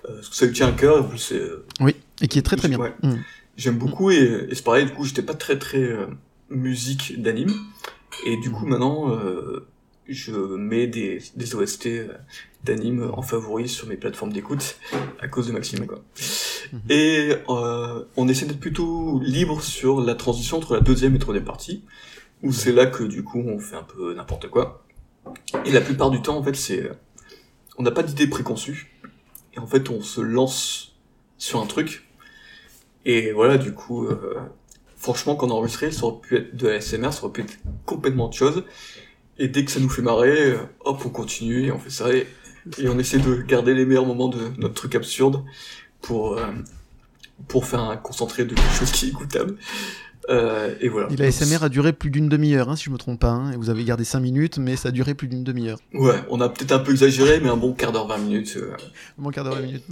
[0.08, 2.68] euh, parce que ça lui tient à cœur, et euh, Et qui est très très
[2.68, 2.78] bien.
[2.78, 2.94] Ouais.
[3.02, 3.14] Mm.
[3.56, 6.06] J'aime beaucoup et, et c'est pareil, du coup, j'étais pas très très euh,
[6.50, 7.52] musique d'anime.
[8.26, 9.66] Et du coup, maintenant, euh,
[10.08, 12.08] je mets des, des OST euh,
[12.64, 14.76] d'anime en favori sur mes plateformes d'écoute
[15.20, 16.02] à cause de Maxime, quoi.
[16.72, 16.80] Mhm.
[16.90, 21.44] Et euh, on essaie d'être plutôt libre sur la transition entre la deuxième et troisième
[21.44, 21.84] partie,
[22.42, 24.84] où c'est là que du coup on fait un peu n'importe quoi.
[25.64, 26.90] Et la plupart du temps, en fait, c'est
[27.76, 28.92] on n'a pas d'idée préconçue,
[29.54, 30.96] et en fait, on se lance
[31.36, 32.08] sur un truc.
[33.04, 34.38] Et voilà, du coup, euh,
[34.98, 37.40] franchement, quand on a enregistré, ça aurait pu être de la SMR, ça aurait pu
[37.42, 38.64] être complètement autre chose.
[39.38, 42.12] Et dès que ça nous fait marrer, euh, hop, on continue et on fait ça.
[42.12, 42.26] Et,
[42.78, 45.44] et on essaie de garder les meilleurs moments de notre truc absurde
[46.02, 46.46] pour, euh,
[47.46, 49.56] pour faire un concentré de quelque chose qui est écoutable.
[50.28, 51.08] Euh, et voilà.
[51.10, 53.30] Et la SMR a duré plus d'une demi-heure, hein, si je me trompe pas.
[53.30, 55.78] hein, et vous avez gardé 5 minutes, mais ça a duré plus d'une demi-heure.
[55.94, 58.54] Ouais, on a peut-être un peu exagéré, mais un bon quart d'heure, 20 minutes.
[58.58, 58.76] euh,
[59.16, 59.84] Mon quart d'heure, 20 minutes.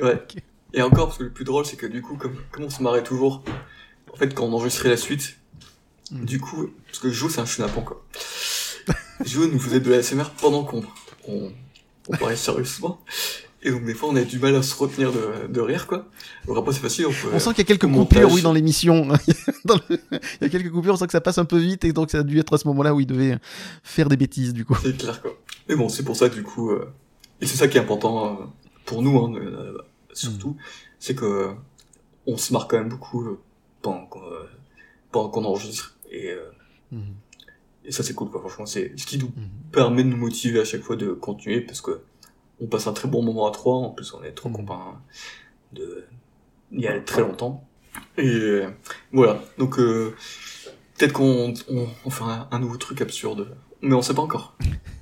[0.00, 0.22] Ouais.
[0.72, 2.82] Et encore, parce que le plus drôle, c'est que du coup, comme, comme on se
[2.82, 3.44] marrait toujours,
[4.14, 5.36] en fait, quand on enregistrait la suite,
[6.10, 6.24] Mm.
[6.26, 8.04] du coup, parce que Jo, c'est un chenapan, quoi.
[9.24, 10.82] Jo nous faisait de la SMR pendant qu'on
[11.26, 11.50] on,
[12.08, 13.00] on parlait sérieusement.
[13.62, 16.06] Et donc, des fois, on avait du mal à se retenir de, de rire, quoi.
[16.44, 17.28] Alors après, c'est facile, on peut...
[17.32, 18.34] On sent qu'il y a quelques au coupures, montage.
[18.34, 19.08] oui, dans l'émission.
[19.64, 21.94] Le- Il y a quelques coupures, on sent que ça passe un peu vite, et
[21.94, 23.38] donc ça a dû être à ce moment-là où il devait
[23.82, 24.76] faire des bêtises, du coup.
[24.82, 25.30] C'est clair, quoi.
[25.70, 26.92] Mais bon, c'est pour ça, du coup, euh,
[27.40, 28.44] et c'est ça qui est important euh,
[28.84, 29.78] pour nous, hein, euh,
[30.12, 30.56] surtout, Mm.
[30.98, 31.48] c'est que
[32.26, 33.38] on se marre quand même beaucoup
[33.84, 34.48] pendant qu'on euh,
[35.12, 35.96] pendant qu'on enregistre.
[36.10, 36.50] Et, euh,
[36.90, 37.14] Mhm.
[37.84, 38.40] et ça, c'est cool, quoi.
[38.40, 39.48] Franchement, c'est ce qui nous Mhm.
[39.72, 42.02] permet de nous motiver à chaque fois de continuer, parce que
[42.60, 43.76] on passe un très bon moment à trois.
[43.76, 44.56] En plus, on est trop Mhm.
[44.56, 45.00] copains
[45.72, 46.04] de
[46.72, 47.64] il y a très longtemps.
[48.18, 48.62] Et
[49.12, 49.40] voilà.
[49.58, 50.14] Donc euh,
[50.96, 54.56] peut-être qu'on on, on fera un, un nouveau truc absurde, mais on sait pas encore.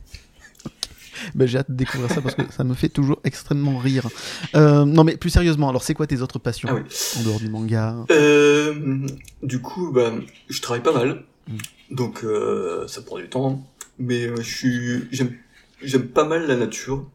[1.35, 4.09] Ben, j'ai hâte de découvrir ça parce que ça me fait toujours extrêmement rire.
[4.55, 6.83] Euh, non, mais plus sérieusement, alors c'est quoi tes autres passions Ah oui.
[7.18, 7.97] En dehors du manga?
[8.11, 9.07] Euh,
[9.43, 10.12] du coup, bah,
[10.49, 11.57] je travaille pas mal, Mm.
[11.97, 13.66] donc euh, ça prend du temps.
[13.99, 15.33] Mais je suis, j'aime,
[15.83, 17.07] j'aime pas mal la nature.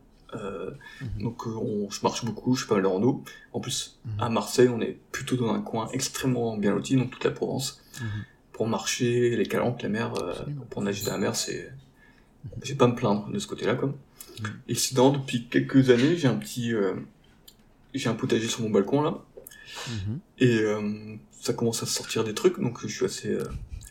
[1.01, 1.24] Mhm.
[1.24, 3.24] donc on, je marche beaucoup, je fais pas mal de rando.
[3.53, 4.12] En plus, Mhm.
[4.22, 7.82] à Marseille, on est plutôt dans un coin extrêmement bien loti, donc toute la Provence.
[8.01, 8.08] Mhm.
[8.51, 10.14] Pour marcher, les calanques, la mer,
[10.70, 11.72] pour nager dans la mer, c'est,
[12.63, 13.89] j'ai pas à me plaindre de ce côté-là, quoi.
[14.41, 14.47] Mhm.
[14.67, 16.93] Et sinon, depuis quelques années, j'ai un petit, euh,
[17.93, 19.17] j'ai un potager sur mon balcon là.
[19.89, 20.19] Mhm.
[20.39, 23.43] Et euh, ça commence à sortir des trucs, donc je suis assez, euh,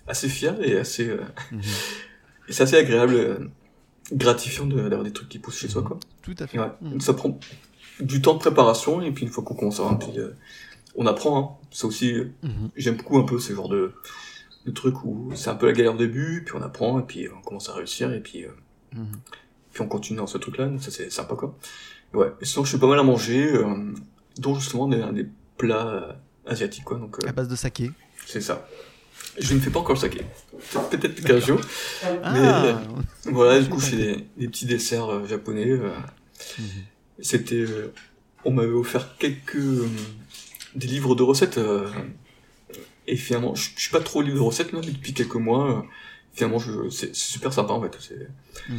[0.06, 1.20] assez fier et assez, euh,
[1.52, 1.60] Mhm.
[2.48, 3.50] et c'est assez agréable,
[4.12, 5.98] gratifiant de- d'avoir des trucs qui poussent chez soi, quoi.
[6.22, 6.58] Tout à fait.
[6.58, 6.70] Ouais.
[6.80, 7.00] Mhm.
[7.00, 7.38] Ça prend
[8.00, 10.18] du temps de préparation, et puis une fois qu'on commence à avoir un petit,
[10.94, 11.66] on apprend, hein.
[11.72, 12.70] ça aussi, Mhm.
[12.76, 13.92] j'aime beaucoup un peu ce genre de,
[14.66, 17.28] de truc où c'est un peu la galère au début, puis on apprend, et puis
[17.34, 18.48] on commence à réussir, et puis, euh,
[18.94, 19.06] Mhm.
[19.72, 21.56] puis on continue dans ce truc-là, donc ça c'est sympa quoi.
[22.14, 23.64] Ouais, et sinon je fais pas mal à manger, euh,
[24.38, 26.12] dont justement des, des plats euh,
[26.46, 27.90] asiatiques quoi, donc euh, À base de saké.
[28.26, 28.66] c'est ça.
[29.38, 30.22] Je ne fais pas encore le saké.
[30.90, 31.60] Peut-être qu'un jour.
[32.22, 32.80] Ah
[33.26, 35.66] Voilà, du coup, je fais des, des petits desserts japonais.
[36.58, 36.64] Mhm.
[37.20, 37.66] C'était,
[38.44, 39.58] on m'avait offert quelques
[40.74, 41.58] des livres de recettes.
[43.06, 45.78] Et finalement, je, je suis pas trop livre de recettes là, mais depuis quelques mois.
[45.78, 45.82] euh,
[46.32, 47.96] finalement, je, c'est c'est super sympa en fait.
[48.00, 48.28] c'est-
[48.68, 48.78] Mhm.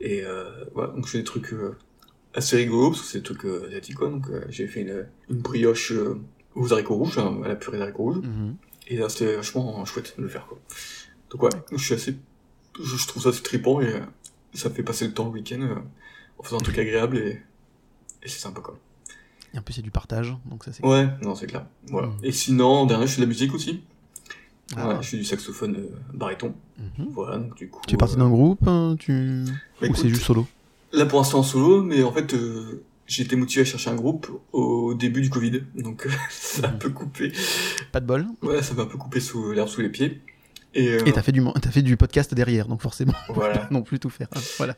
[0.00, 1.76] Et euh, voilà, donc je fais des trucs euh,
[2.34, 4.08] assez rigolos parce que c'est des trucs euh, asiatiques quoi.
[4.08, 6.18] Donc euh, j'ai fait une, une brioche euh,
[6.54, 8.18] aux haricots rouges, hein, à la purée d'haricots rouges.
[8.24, 8.56] Mhm.
[8.88, 10.58] Et là, c'était vachement chouette de le faire, quoi.
[11.30, 12.16] Donc ouais, je suis assez...
[12.82, 14.00] Je, je trouve ça assez trippant et
[14.54, 15.76] ça fait passer le temps le week-end euh,
[16.38, 17.40] en faisant un truc agréable et,
[18.22, 18.78] et c'est sympa, quoi.
[19.54, 20.84] Et en plus, a du partage, donc ça c'est.
[20.84, 21.66] Ouais, non, c'est clair.
[21.88, 22.08] Voilà.
[22.08, 22.16] Mm.
[22.24, 23.82] Et sinon, dernier, je fais de la musique aussi.
[24.76, 24.88] Ah.
[24.88, 26.54] Ouais, je fais du saxophone euh, baryton.
[26.78, 27.08] Mhm.
[27.10, 27.82] Voilà, donc du coup...
[27.86, 29.44] Tu es parti euh, d'un groupe hein, tu...
[29.82, 30.46] bah, Ou c'est juste solo?
[30.92, 32.32] Là, pour l'instant, en solo, mais en fait...
[32.34, 36.70] euh, j'ai été motivé à chercher un groupe au début du Covid, donc ça a
[36.70, 36.78] un Mhm.
[36.78, 37.32] peu coupé.
[37.90, 38.26] Pas de bol?
[38.40, 40.22] Ouais, ça m'a un peu coupé sous l'herbe sous les pieds.
[40.72, 41.42] Et, euh, t'as fait, du...
[41.70, 43.68] fait du podcast derrière, donc forcément, voilà.
[43.70, 44.28] non plus tout faire.
[44.34, 44.40] hein.
[44.56, 44.74] Voilà.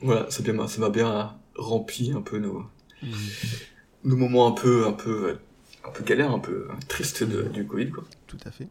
[0.00, 2.64] Voilà, ça bien- ça m'a bien rempli un peu nos,
[3.02, 3.10] Mhm.
[4.04, 5.38] Nos moments un peu, un peu,
[5.84, 8.04] un peu galères, un peu tristes de- du Covid, quoi.
[8.26, 8.68] Tout à fait.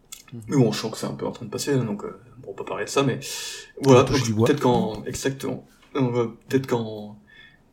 [0.48, 2.50] Mais bon, je sens que c'est un peu en train de passer, donc euh, bon,
[2.52, 3.20] on peut parler de ça, mais
[3.82, 4.04] voilà,
[4.46, 5.66] peut-être qu'en, exactement,
[5.96, 7.18] va- peut-être qu'en,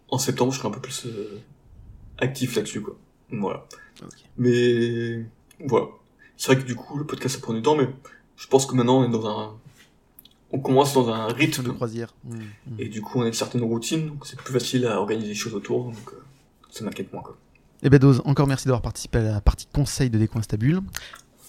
[0.09, 1.39] en septembre, je serai un peu plus euh,
[2.19, 2.97] actif là-dessus, quoi.
[3.31, 3.67] Voilà.
[4.39, 5.25] Mais
[5.67, 5.87] voilà.
[6.37, 7.89] C'est vrai que du coup, le podcast ça prend du temps, mais
[8.37, 9.55] je pense que maintenant on est dans un,
[10.53, 12.15] on commence dans un de rythme croisière.
[12.25, 12.41] Mhm.
[12.79, 15.35] et du coup, on a une certaine routine, donc c'est plus facile à organiser des
[15.35, 16.23] choses autour, donc euh,
[16.71, 17.37] ça m'inquiète moins, quoi.
[17.83, 20.81] Eh ben Dose, encore merci d'avoir participé à la partie conseil de Décoinstabule.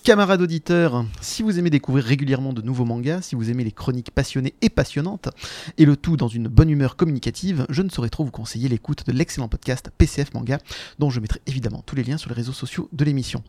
[0.03, 4.11] Camarades auditeurs, si vous aimez découvrir régulièrement de nouveaux mangas, si vous aimez les chroniques
[4.11, 5.29] passionnées et passionnantes,
[5.77, 9.05] et le tout dans une bonne humeur communicative, je ne saurais trop vous conseiller l'écoute
[9.05, 10.59] de l'excellent podcast PCF Manga,
[10.99, 13.41] dont je mettrai évidemment tous les liens sur les réseaux sociaux de l'émission.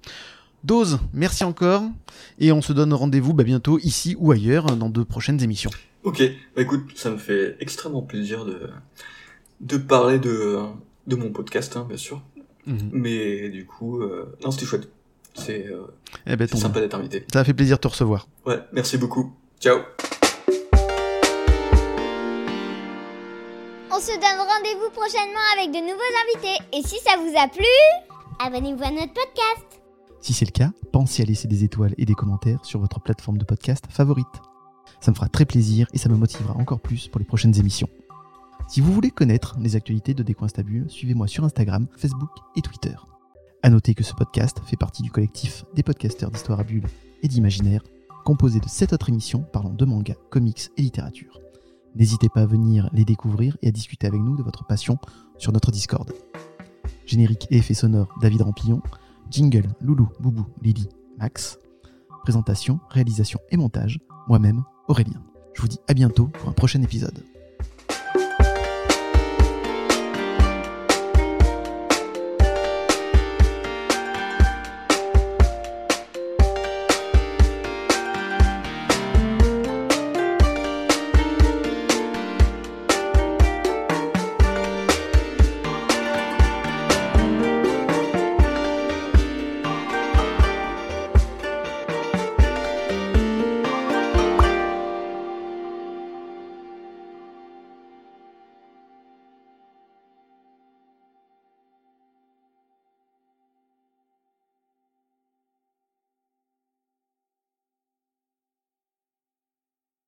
[0.62, 1.82] Dose, merci encore,
[2.38, 5.70] et on se donne rendez-vous bah, bientôt ici ou ailleurs dans de prochaines émissions.
[6.04, 6.22] Ok,
[6.56, 8.70] bah écoute, ça me fait extrêmement plaisir de,
[9.60, 10.58] de parler de,
[11.08, 12.22] de mon podcast, hein, bien sûr.
[12.92, 14.88] Mais du coup, euh, non, c'était chouette.
[15.34, 15.86] C'est euh,
[16.26, 17.24] Eh ben, sympa d'être invité.
[17.32, 18.26] Ça a fait plaisir de te recevoir.
[18.46, 19.32] Ouais, merci beaucoup.
[19.60, 19.78] Ciao.
[23.90, 26.62] On se donne rendez-vous prochainement avec de nouveaux invités.
[26.72, 27.64] Et si ça vous a plu,
[28.44, 29.80] abonnez-vous à notre podcast.
[30.20, 33.38] Si c'est le cas, pensez à laisser des étoiles et des commentaires sur votre plateforme
[33.38, 34.26] de podcast favorite.
[35.00, 37.88] Ça me fera très plaisir et ça me motivera encore plus pour les prochaines émissions.
[38.68, 42.94] Si vous voulez connaître les actualités de Décoinstabule, suivez-moi sur Instagram, Facebook et Twitter.
[43.62, 46.86] À noter que ce podcast fait partie du collectif des podcasteurs d'histoire à bulles
[47.22, 47.82] et d'imaginaire,
[48.26, 51.40] composé de 7 autres émissions parlant de manga, comics et littérature.
[51.94, 54.98] N'hésitez pas à venir les découvrir et à discuter avec nous de votre passion
[55.38, 56.12] sur notre Discord.
[57.06, 58.82] Générique et effets sonores David Rampillon,
[59.30, 61.58] Jingle, Loulou, Boubou, Lily, Max.
[62.22, 63.98] Présentation, réalisation et montage,
[64.28, 65.22] moi-même, Aurélien.
[65.54, 67.24] Je vous dis à bientôt pour un prochain épisode.